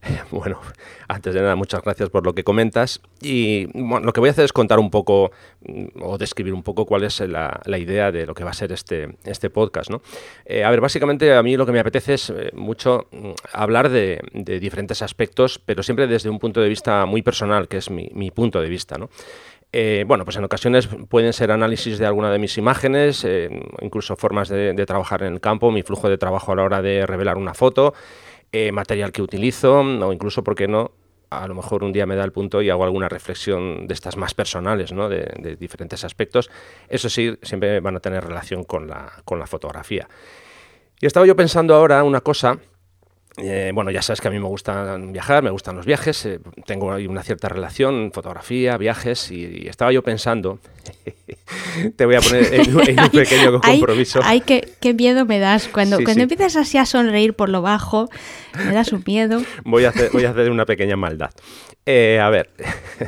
Bueno, 0.31 0.61
antes 1.09 1.35
de 1.35 1.41
nada, 1.41 1.57
muchas 1.57 1.83
gracias 1.83 2.11
por 2.11 2.25
lo 2.25 2.35
que 2.35 2.45
comentas. 2.45 3.01
Y 3.21 3.67
lo 3.75 4.13
que 4.13 4.21
voy 4.21 4.29
a 4.29 4.33
hacer 4.33 4.45
es 4.45 4.53
contar 4.53 4.79
un 4.79 4.91
poco 4.91 5.31
mm, 5.67 6.03
o 6.03 6.19
describir 6.19 6.55
un 6.55 6.63
poco 6.69 6.85
cuál 6.85 7.05
es 7.05 7.21
la, 7.21 7.79
idea 7.79 8.13
de 8.13 8.27
lo 8.27 8.35
que 8.35 8.45
va 8.45 8.51
a 8.51 8.53
ser 8.53 8.73
este, 8.73 9.17
este 9.25 9.49
podcast. 9.49 9.91
¿no? 9.91 10.03
Eh, 10.45 10.65
a 10.65 10.71
ver, 10.71 10.83
básicamente 10.83 11.35
a 11.35 11.43
mí 11.43 11.57
lo 11.57 11.65
que 11.65 11.73
me 11.73 11.81
apetece 11.81 12.15
es 12.15 12.29
eh, 12.29 12.51
mucho 12.53 13.07
mm, 13.11 13.31
hablar 13.55 13.89
de, 13.89 14.21
diferentes 14.35 15.01
aspectos, 15.01 15.59
pero 15.59 15.83
siempre 15.83 16.07
desde 16.07 16.29
un 16.29 16.39
punto 16.39 16.61
de 16.61 16.69
vista 16.69 17.07
muy 17.07 17.23
personal, 17.23 17.69
que 17.69 17.79
es 17.79 17.91
mi, 17.91 18.31
punto 18.33 18.61
de 18.61 18.69
vista. 18.69 18.99
¿no? 18.99 19.09
Eh, 19.73 20.05
bueno, 20.07 20.27
pues 20.27 20.37
en 20.37 20.45
ocasiones 20.45 20.89
pueden 21.09 21.33
ser 21.33 21.53
análisis 21.53 21.99
de 21.99 22.05
alguna 22.05 22.31
de 22.31 22.39
mis 22.39 22.59
imágenes, 22.59 23.27
incluso 23.81 24.15
formas 24.17 24.51
de, 24.51 24.75
trabajar 24.85 25.23
en 25.23 25.33
el 25.33 25.41
campo, 25.41 25.71
mi 25.71 25.83
flujo 25.83 26.11
de 26.11 26.19
trabajo 26.19 26.53
a 26.53 26.57
la 26.57 26.65
hora 26.65 26.83
de 26.83 27.07
revelar 27.07 27.39
una 27.39 27.55
foto, 27.55 27.95
material 28.73 29.11
que 29.13 29.23
utilizo 29.23 29.81
o 29.81 30.13
incluso, 30.13 30.45
¿por 30.45 30.55
qué 30.55 30.69
no? 30.69 30.93
A 31.31 31.47
lo 31.47 31.55
mejor 31.55 31.85
un 31.85 31.93
día 31.93 32.07
me 32.07 32.17
da 32.17 32.25
el 32.25 32.33
punto 32.33 32.63
y 32.63 32.71
hago 32.71 32.85
alguna 32.85 33.09
reflexión 33.09 33.87
de 33.87 33.95
estas 33.95 34.17
más 34.17 34.35
personales, 34.35 34.93
¿no? 34.93 35.09
de, 35.09 35.57
diferentes 35.59 36.05
aspectos. 36.05 36.51
Eso 36.89 37.11
sí, 37.11 37.37
siempre 37.43 37.81
van 37.81 37.97
a 37.97 38.01
tener 38.01 38.25
relación 38.25 38.65
con 38.65 38.89
la, 38.89 39.13
con 39.25 39.39
la 39.39 39.47
fotografía. 39.47 40.09
Y 41.01 41.07
estaba 41.07 41.27
yo 41.27 41.37
pensando 41.37 41.75
ahora 41.75 42.03
una 42.03 42.21
cosa 42.21 42.59
eh, 43.41 43.71
bueno, 43.73 43.91
ya 43.91 44.03
sabes 44.03 44.21
que 44.21 44.29
a 44.29 44.31
mí 44.31 44.39
me 44.39 44.47
gusta 44.47 44.97
viajar, 44.99 45.43
me 45.43 45.51
gustan 45.51 45.77
los 45.77 45.87
viajes, 45.87 46.27
eh, 46.27 46.41
tengo 46.67 46.93
ahí 46.93 47.07
una 47.07 47.23
cierta 47.23 47.49
relación, 47.49 48.11
fotografía, 48.13 48.77
viajes, 48.77 49.31
y, 49.31 49.69
estaba 49.69 49.93
yo 49.93 50.03
pensando, 50.03 50.59
te 51.97 52.05
voy 52.05 52.17
a 52.17 52.21
poner 52.21 52.53
en, 52.53 52.77
un 52.77 52.85
pequeño 53.13 53.61
compromiso. 53.61 54.21
Ay, 54.25 54.41
qué, 54.41 54.95
miedo 54.95 55.25
me 55.25 55.39
das. 55.39 55.69
Cuando, 55.69 55.99
cuando 56.03 56.23
empiezas 56.23 56.57
así 56.57 56.79
a 56.79 56.87
sonreír 56.87 57.35
por 57.35 57.49
lo 57.49 57.63
bajo, 57.63 58.09
me 58.57 58.73
das 58.73 58.93
un 58.93 59.05
miedo. 59.07 59.41
Voy 59.65 59.85
a 59.85 59.91
hacer, 59.91 60.11
voy 60.13 60.25
a 60.25 60.31
hacer 60.31 60.51
una 60.51 60.65
pequeña 60.65 60.97
maldad. 60.97 61.31
Eh, 61.87 62.19
a 62.21 62.29
ver, 62.31 62.51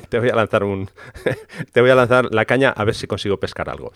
te 0.08 0.18
voy 0.18 0.30
a 0.30 0.34
lanzar 0.34 0.64
un, 0.64 0.88
te 1.72 1.80
voy 1.80 1.90
a 1.90 1.94
lanzar 1.94 2.32
la 2.32 2.44
caña 2.44 2.70
a 2.70 2.84
ver 2.84 2.94
si 2.94 3.06
consigo 3.06 3.38
pescar 3.38 3.68
algo. 3.68 3.92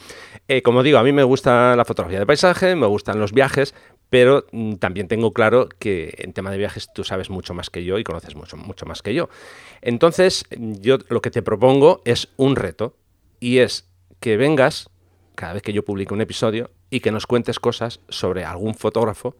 como 0.63 0.83
digo, 0.83 0.99
a 0.99 1.03
mí 1.03 1.13
me 1.13 1.23
gusta 1.23 1.77
la 1.77 1.85
fotografía 1.85 2.19
de 2.19 2.27
paisaje, 2.27 2.75
me 2.77 2.87
gustan 2.87 3.19
los 3.19 3.33
viajes, 3.33 3.75
pero 4.15 4.47
mm, 4.53 4.75
también 4.75 5.09
tengo 5.09 5.33
claro 5.33 5.69
que 5.81 6.15
en 6.25 6.33
tema 6.33 6.51
de 6.51 6.59
viajes 6.59 6.89
tú 6.93 7.05
sabes 7.05 7.31
mucho 7.31 7.55
más 7.55 7.71
que 7.71 7.85
yo 7.85 7.99
y 7.99 8.05
conoces 8.05 8.35
mucho, 8.35 8.57
mucho 8.57 8.87
más 8.87 9.03
que 9.03 9.15
yo. 9.15 9.29
Entonces, 9.81 10.45
yo 10.59 10.99
lo 11.09 11.23
que 11.23 11.31
te 11.31 11.43
propongo 11.43 12.03
es 12.05 12.29
un 12.37 12.57
reto 12.57 12.97
y 13.41 13.59
es 13.59 13.89
que 14.21 14.37
vengas 14.37 14.91
cada 15.35 15.53
vez 15.53 15.63
que 15.63 15.73
yo 15.73 15.85
publique 15.85 16.15
un 16.15 16.21
episodio 16.21 16.71
y 16.91 17.01
que 17.01 17.11
nos 17.11 17.27
cuentes 17.27 17.59
cosas 17.59 18.01
sobre 18.09 18.45
algún 18.45 18.75
fotógrafo 18.75 19.37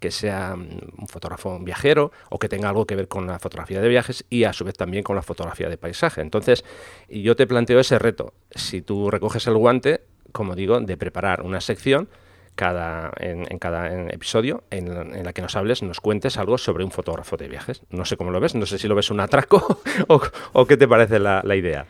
que 0.00 0.10
sea 0.10 0.56
mm, 0.56 0.78
un 0.98 1.08
fotógrafo 1.08 1.58
viajero 1.58 2.12
o 2.30 2.38
que 2.38 2.48
tenga 2.48 2.68
algo 2.68 2.86
que 2.86 2.96
ver 2.96 3.08
con 3.08 3.26
la 3.26 3.38
fotografía 3.38 3.80
de 3.80 3.88
viajes 3.88 4.24
y 4.28 4.44
a 4.44 4.52
su 4.52 4.64
vez 4.64 4.76
también 4.76 5.02
con 5.02 5.16
la 5.16 5.22
fotografía 5.22 5.68
de 5.68 5.78
paisaje. 5.78 6.20
Entonces, 6.20 6.64
yo 7.08 7.36
te 7.36 7.46
planteo 7.46 7.80
ese 7.80 7.98
reto. 7.98 8.34
Si 8.50 8.82
tú 8.82 9.10
recoges 9.10 9.46
el 9.46 9.56
guante, 9.56 10.02
como 10.32 10.54
digo, 10.54 10.80
de 10.80 10.96
preparar 10.96 11.42
una 11.42 11.60
sección 11.60 12.08
cada, 12.56 13.12
en, 13.18 13.44
cada 13.58 14.08
episodio 14.08 14.64
en, 14.70 15.24
la 15.24 15.32
que 15.32 15.42
nos 15.42 15.54
hables, 15.54 15.82
nos 15.82 16.00
cuentes 16.00 16.36
algo 16.38 16.58
sobre 16.58 16.84
un 16.84 16.90
fotógrafo 16.90 17.36
de 17.36 17.48
viajes. 17.48 17.82
No 17.90 18.04
sé 18.04 18.16
cómo 18.16 18.32
lo 18.32 18.40
ves, 18.40 18.54
no 18.54 18.66
sé 18.66 18.78
si 18.78 18.88
lo 18.88 18.94
ves 18.94 19.10
un 19.10 19.20
atraco 19.20 19.80
o, 20.08 20.66
qué 20.66 20.76
te 20.76 20.88
parece 20.88 21.20
la 21.20 21.56
idea. 21.56 21.86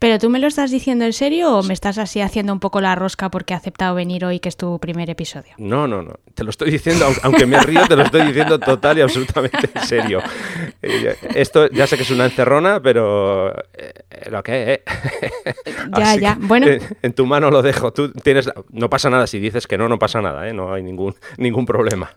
¿Pero 0.00 0.18
tú 0.18 0.30
me 0.30 0.38
lo 0.38 0.46
estás 0.46 0.70
diciendo 0.70 1.04
en 1.04 1.12
serio 1.12 1.58
o 1.58 1.62
me 1.62 1.74
estás 1.74 1.98
así 1.98 2.22
haciendo 2.22 2.54
un 2.54 2.58
poco 2.58 2.80
la 2.80 2.94
rosca 2.94 3.30
porque 3.30 3.52
he 3.52 3.56
aceptado 3.56 3.94
venir 3.94 4.24
hoy 4.24 4.40
que 4.40 4.48
es 4.48 4.56
tu 4.56 4.78
primer 4.78 5.10
episodio? 5.10 5.52
No, 5.58 5.86
no, 5.86 6.00
no. 6.00 6.14
Te 6.32 6.42
lo 6.42 6.48
estoy 6.48 6.70
diciendo, 6.70 7.06
aunque 7.22 7.44
me 7.44 7.60
río, 7.60 7.86
te 7.86 7.96
lo 7.96 8.04
estoy 8.04 8.22
diciendo 8.22 8.58
total 8.58 8.96
y 8.96 9.02
absolutamente 9.02 9.68
en 9.74 9.82
serio. 9.82 10.22
Eh, 10.80 11.14
esto 11.34 11.68
ya 11.68 11.86
sé 11.86 11.98
que 11.98 12.04
es 12.04 12.10
una 12.10 12.24
encerrona, 12.24 12.80
pero 12.80 13.50
eh, 13.74 13.92
lo 14.30 14.42
que 14.42 14.72
es. 14.72 14.78
Eh. 14.78 15.54
ya, 15.98 16.16
ya. 16.16 16.38
Bueno. 16.40 16.66
En, 17.02 17.12
tu 17.12 17.26
mano 17.26 17.50
lo 17.50 17.60
dejo. 17.60 17.92
Tú 17.92 18.10
tienes, 18.10 18.50
no 18.70 18.88
pasa 18.88 19.10
nada 19.10 19.26
si 19.26 19.38
dices 19.38 19.66
que 19.66 19.76
no, 19.76 19.86
no 19.86 19.98
pasa 19.98 20.22
nada, 20.22 20.48
¿eh? 20.48 20.54
No 20.54 20.72
hay 20.72 20.82
ningún, 20.82 21.14
ningún 21.36 21.66
problema. 21.66 22.16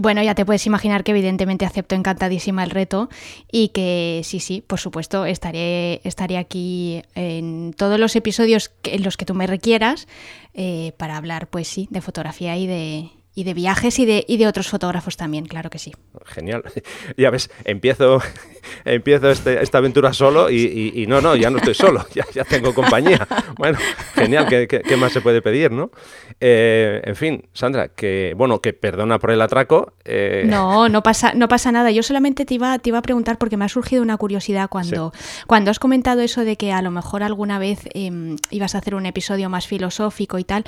Bueno, 0.00 0.22
ya 0.22 0.36
te 0.36 0.46
puedes 0.46 0.64
imaginar 0.64 1.02
que 1.02 1.10
evidentemente 1.10 1.66
acepto 1.66 1.96
encantadísima 1.96 2.62
el 2.62 2.70
reto 2.70 3.08
y 3.50 3.70
que 3.70 4.20
sí, 4.22 4.38
sí, 4.38 4.62
por 4.64 4.78
supuesto, 4.78 5.24
estaré, 5.24 6.00
estaré 6.04 6.38
aquí 6.38 7.02
en 7.16 7.74
todos 7.76 7.98
los 7.98 8.14
episodios 8.14 8.70
en 8.84 9.02
los 9.02 9.16
que 9.16 9.24
tú 9.24 9.34
me 9.34 9.48
requieras 9.48 10.06
eh, 10.54 10.92
para 10.98 11.16
hablar, 11.16 11.48
pues 11.48 11.66
sí, 11.66 11.88
de 11.90 12.00
fotografía 12.00 12.56
y 12.56 12.68
de, 12.68 13.10
y 13.38 13.44
de 13.44 13.54
viajes 13.54 14.00
y 14.00 14.04
de, 14.04 14.24
y 14.26 14.36
de 14.36 14.48
otros 14.48 14.66
fotógrafos 14.66 15.16
también, 15.16 15.46
claro 15.46 15.70
que 15.70 15.78
sí. 15.78 15.92
Genial. 16.24 16.64
Ya 17.16 17.30
ves, 17.30 17.50
empiezo, 17.64 18.20
empiezo 18.84 19.30
este, 19.30 19.62
esta 19.62 19.78
aventura 19.78 20.12
solo 20.12 20.50
y, 20.50 21.04
no, 21.08 21.20
no, 21.20 21.36
ya 21.36 21.48
no 21.48 21.58
estoy 21.58 21.74
solo, 21.74 22.04
ya, 22.14 22.24
ya 22.34 22.42
tengo 22.42 22.74
compañía. 22.74 23.26
Bueno, 23.56 23.78
genial, 24.14 24.48
¿qué, 24.48 24.96
más 24.98 25.12
se 25.12 25.20
puede 25.20 25.40
pedir, 25.40 25.70
no? 25.70 25.92
Eh, 26.40 27.00
en 27.04 27.14
fin, 27.14 27.48
Sandra, 27.52 27.88
que 27.88 28.34
bueno, 28.36 28.60
que 28.60 28.72
perdona 28.72 29.20
por 29.20 29.30
el 29.30 29.40
atraco. 29.40 29.92
Eh. 30.04 30.42
No, 30.46 30.88
no 30.88 31.04
pasa, 31.04 31.32
no 31.34 31.46
pasa 31.46 31.70
nada. 31.70 31.92
Yo 31.92 32.02
solamente 32.02 32.44
te 32.44 32.54
iba, 32.54 32.76
te 32.80 32.90
iba 32.90 32.98
a 32.98 33.02
preguntar 33.02 33.38
porque 33.38 33.56
me 33.56 33.64
ha 33.64 33.68
surgido 33.68 34.02
una 34.02 34.16
curiosidad 34.16 34.68
cuando, 34.68 35.12
cuando 35.46 35.70
has 35.70 35.78
comentado 35.78 36.22
eso 36.22 36.44
de 36.44 36.56
que 36.56 36.72
a 36.72 36.82
lo 36.82 36.90
mejor 36.90 37.22
alguna 37.22 37.60
vez 37.60 37.88
em, 37.94 38.36
ibas 38.50 38.74
a 38.74 38.78
hacer 38.78 38.96
un 38.96 39.06
episodio 39.06 39.48
más 39.48 39.68
filosófico 39.68 40.40
y 40.40 40.44
tal. 40.44 40.64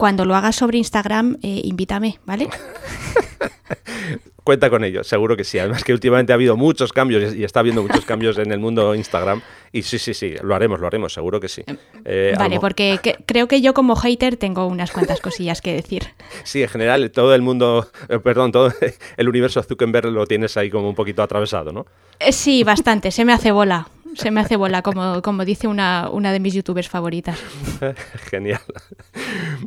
Cuando 0.00 0.24
lo 0.24 0.34
hagas 0.34 0.56
sobre 0.56 0.78
Instagram, 0.78 1.36
eh, 1.42 1.60
invítame, 1.62 2.20
¿vale? 2.24 2.48
Cuenta 4.44 4.70
con 4.70 4.82
ello, 4.82 5.04
seguro 5.04 5.36
que 5.36 5.44
sí. 5.44 5.58
Además 5.58 5.84
que 5.84 5.92
últimamente 5.92 6.32
ha 6.32 6.36
habido 6.36 6.56
muchos 6.56 6.94
cambios 6.94 7.34
y 7.34 7.44
está 7.44 7.60
habiendo 7.60 7.82
muchos 7.82 8.06
cambios 8.06 8.38
en 8.38 8.50
el 8.50 8.60
mundo 8.60 8.94
Instagram. 8.94 9.42
Y 9.72 9.82
sí, 9.82 9.98
sí, 9.98 10.14
sí, 10.14 10.36
lo 10.42 10.54
haremos, 10.54 10.80
lo 10.80 10.86
haremos, 10.86 11.12
seguro 11.12 11.38
que 11.38 11.48
sí. 11.48 11.64
Eh, 12.06 12.34
vale, 12.38 12.58
porque 12.60 12.98
creo 13.26 13.46
que 13.46 13.60
yo 13.60 13.74
como 13.74 13.94
hater 13.94 14.38
tengo 14.38 14.66
unas 14.68 14.90
cuantas 14.90 15.20
cosillas 15.20 15.60
que 15.60 15.74
decir. 15.74 16.04
Sí, 16.44 16.62
en 16.62 16.70
general 16.70 17.10
todo 17.10 17.34
el 17.34 17.42
mundo, 17.42 17.86
eh, 18.08 18.18
perdón, 18.20 18.52
todo 18.52 18.72
el 19.18 19.28
universo 19.28 19.62
Zuckerberg 19.62 20.06
lo 20.06 20.26
tienes 20.26 20.56
ahí 20.56 20.70
como 20.70 20.88
un 20.88 20.94
poquito 20.94 21.22
atravesado, 21.22 21.72
¿no? 21.72 21.84
sí, 22.30 22.64
bastante, 22.64 23.10
se 23.10 23.26
me 23.26 23.34
hace 23.34 23.52
bola 23.52 23.86
se 24.14 24.30
me 24.30 24.40
hace 24.40 24.56
bola, 24.56 24.82
como, 24.82 25.22
como 25.22 25.44
dice 25.44 25.68
una, 25.68 26.08
una 26.10 26.32
de 26.32 26.40
mis 26.40 26.54
youtubers 26.54 26.88
favoritas. 26.88 27.38
Genial. 28.30 28.60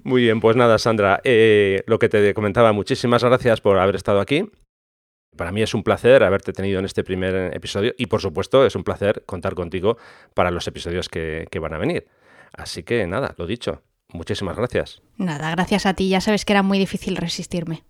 Muy 0.03 0.23
bien, 0.23 0.39
pues 0.39 0.55
nada, 0.55 0.77
Sandra, 0.77 1.21
eh, 1.23 1.83
lo 1.87 1.99
que 1.99 2.09
te 2.09 2.33
comentaba, 2.33 2.73
muchísimas 2.73 3.23
gracias 3.23 3.61
por 3.61 3.79
haber 3.79 3.95
estado 3.95 4.19
aquí. 4.19 4.49
Para 5.35 5.51
mí 5.51 5.61
es 5.63 5.73
un 5.73 5.83
placer 5.83 6.23
haberte 6.23 6.53
tenido 6.53 6.79
en 6.79 6.85
este 6.85 7.03
primer 7.03 7.55
episodio 7.55 7.93
y 7.97 8.05
por 8.05 8.21
supuesto 8.21 8.65
es 8.65 8.75
un 8.75 8.83
placer 8.83 9.23
contar 9.25 9.55
contigo 9.55 9.97
para 10.35 10.51
los 10.51 10.67
episodios 10.67 11.09
que, 11.09 11.47
que 11.49 11.59
van 11.59 11.73
a 11.73 11.79
venir. 11.79 12.07
Así 12.53 12.83
que 12.83 13.07
nada, 13.07 13.33
lo 13.37 13.47
dicho, 13.47 13.81
muchísimas 14.09 14.55
gracias. 14.55 15.01
Nada, 15.17 15.49
gracias 15.51 15.87
a 15.87 15.95
ti, 15.95 16.09
ya 16.09 16.21
sabes 16.21 16.45
que 16.45 16.53
era 16.53 16.61
muy 16.61 16.77
difícil 16.77 17.17
resistirme. 17.17 17.83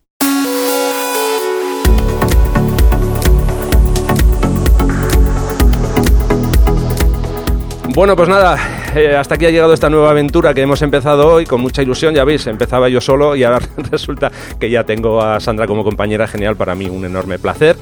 Bueno, 7.93 8.15
pues 8.15 8.27
nada, 8.27 8.57
eh, 8.95 9.15
hasta 9.15 9.35
aquí 9.35 9.45
ha 9.45 9.51
llegado 9.51 9.71
esta 9.71 9.87
nueva 9.87 10.09
aventura 10.09 10.51
que 10.55 10.61
hemos 10.61 10.81
empezado 10.81 11.27
hoy 11.27 11.45
con 11.45 11.61
mucha 11.61 11.83
ilusión, 11.83 12.15
ya 12.15 12.23
veis, 12.23 12.47
empezaba 12.47 12.89
yo 12.89 12.99
solo 12.99 13.35
y 13.35 13.43
ahora 13.43 13.59
resulta 13.91 14.31
que 14.59 14.67
ya 14.71 14.83
tengo 14.83 15.21
a 15.21 15.39
Sandra 15.39 15.67
como 15.67 15.83
compañera 15.83 16.27
genial, 16.27 16.55
para 16.55 16.73
mí 16.73 16.89
un 16.89 17.05
enorme 17.05 17.37
placer. 17.37 17.77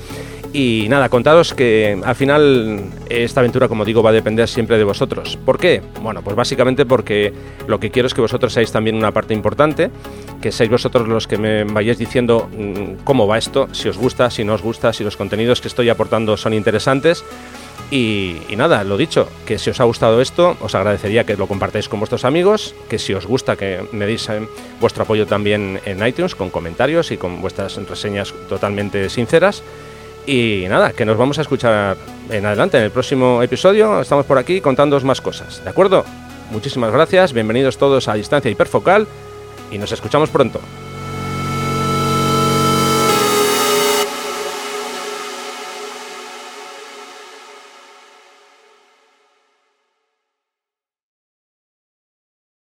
Y 0.52 0.88
nada, 0.90 1.08
contaros 1.08 1.54
que 1.54 1.98
al 2.04 2.16
final 2.16 2.82
esta 3.08 3.40
aventura, 3.40 3.70
como 3.70 3.86
digo, 3.86 4.04
va 4.04 4.10
a 4.10 4.14
depender 4.14 4.50
siempre 4.50 4.78
de 4.78 4.84
vosotros. 4.84 5.40
¿Por 5.46 5.58
qué? 5.58 5.82
Bueno, 6.02 6.22
pues 6.22 6.36
básicamente 6.36 6.86
porque 6.86 7.32
lo 7.68 7.80
que 7.80 7.90
quiero 7.90 8.08
es 8.08 8.14
que 8.14 8.20
vosotros 8.20 8.52
seáis 8.52 8.70
también 8.70 8.98
una 8.98 9.14
parte 9.14 9.34
importante, 9.34 9.92
que 10.42 10.52
seáis 10.52 10.70
vosotros 10.70 11.08
los 11.08 11.26
que 11.26 11.38
me 11.38 11.64
vayáis 11.64 11.98
diciendo 11.98 12.50
mm, 12.52 13.06
cómo 13.06 13.28
va 13.28 13.38
esto, 13.38 13.70
si 13.72 13.88
os 13.88 13.98
gusta, 13.98 14.30
si 14.30 14.44
no 14.44 14.56
os 14.56 14.62
gusta, 14.62 14.92
si 14.92 15.06
los 15.06 15.16
contenidos 15.16 15.62
que 15.62 15.70
estoy 15.70 15.88
aportando 15.88 16.36
son 16.36 16.54
interesantes 16.54 17.24
y, 17.92 18.56
nada, 18.56 18.86
lo 18.86 18.96
dicho, 18.96 19.28
que 19.46 19.60
si 19.60 19.70
os 19.70 19.82
ha 19.82 19.84
gustado 19.84 20.22
esto, 20.22 20.56
os 20.62 20.74
agradecería 20.76 21.26
que 21.26 21.36
lo 21.36 21.46
compartáis 21.46 21.90
con 21.90 22.00
vuestros 22.00 22.24
amigos, 22.24 22.74
que 22.88 22.98
si 22.98 23.14
os 23.14 23.26
gusta 23.26 23.58
que 23.58 23.84
me 23.92 24.06
deis 24.06 24.30
eh, 24.30 24.48
vuestro 24.80 25.04
apoyo 25.04 25.28
también 25.28 25.82
en 25.86 26.08
iTunes, 26.08 26.34
con 26.34 26.50
comentarios 26.50 27.12
y 27.12 27.18
con 27.18 27.42
vuestras 27.42 27.76
reseñas 27.76 28.34
totalmente 28.48 29.10
sinceras. 29.10 29.62
Y 30.26 30.66
nada, 30.70 30.94
que 30.94 31.04
nos 31.04 31.18
vamos 31.18 31.38
a 31.40 31.42
escuchar 31.42 31.98
en 32.30 32.46
adelante, 32.46 32.78
en 32.78 32.86
el 32.86 32.92
próximo 32.92 33.44
episodio. 33.44 34.00
Estamos 34.00 34.26
por 34.26 34.38
aquí 34.38 34.62
contándoos 34.62 35.04
más 35.04 35.20
cosas, 35.20 35.62
¿de 35.62 35.70
acuerdo? 35.70 36.06
Muchísimas 36.52 36.94
gracias, 36.94 37.34
bienvenidos 37.34 37.78
todos 37.78 38.08
a 38.08 38.14
Distancia 38.14 38.50
Hiperfocal 38.50 39.06
y 39.70 39.78
nos 39.78 39.92
escuchamos 39.92 40.30
pronto. 40.30 40.62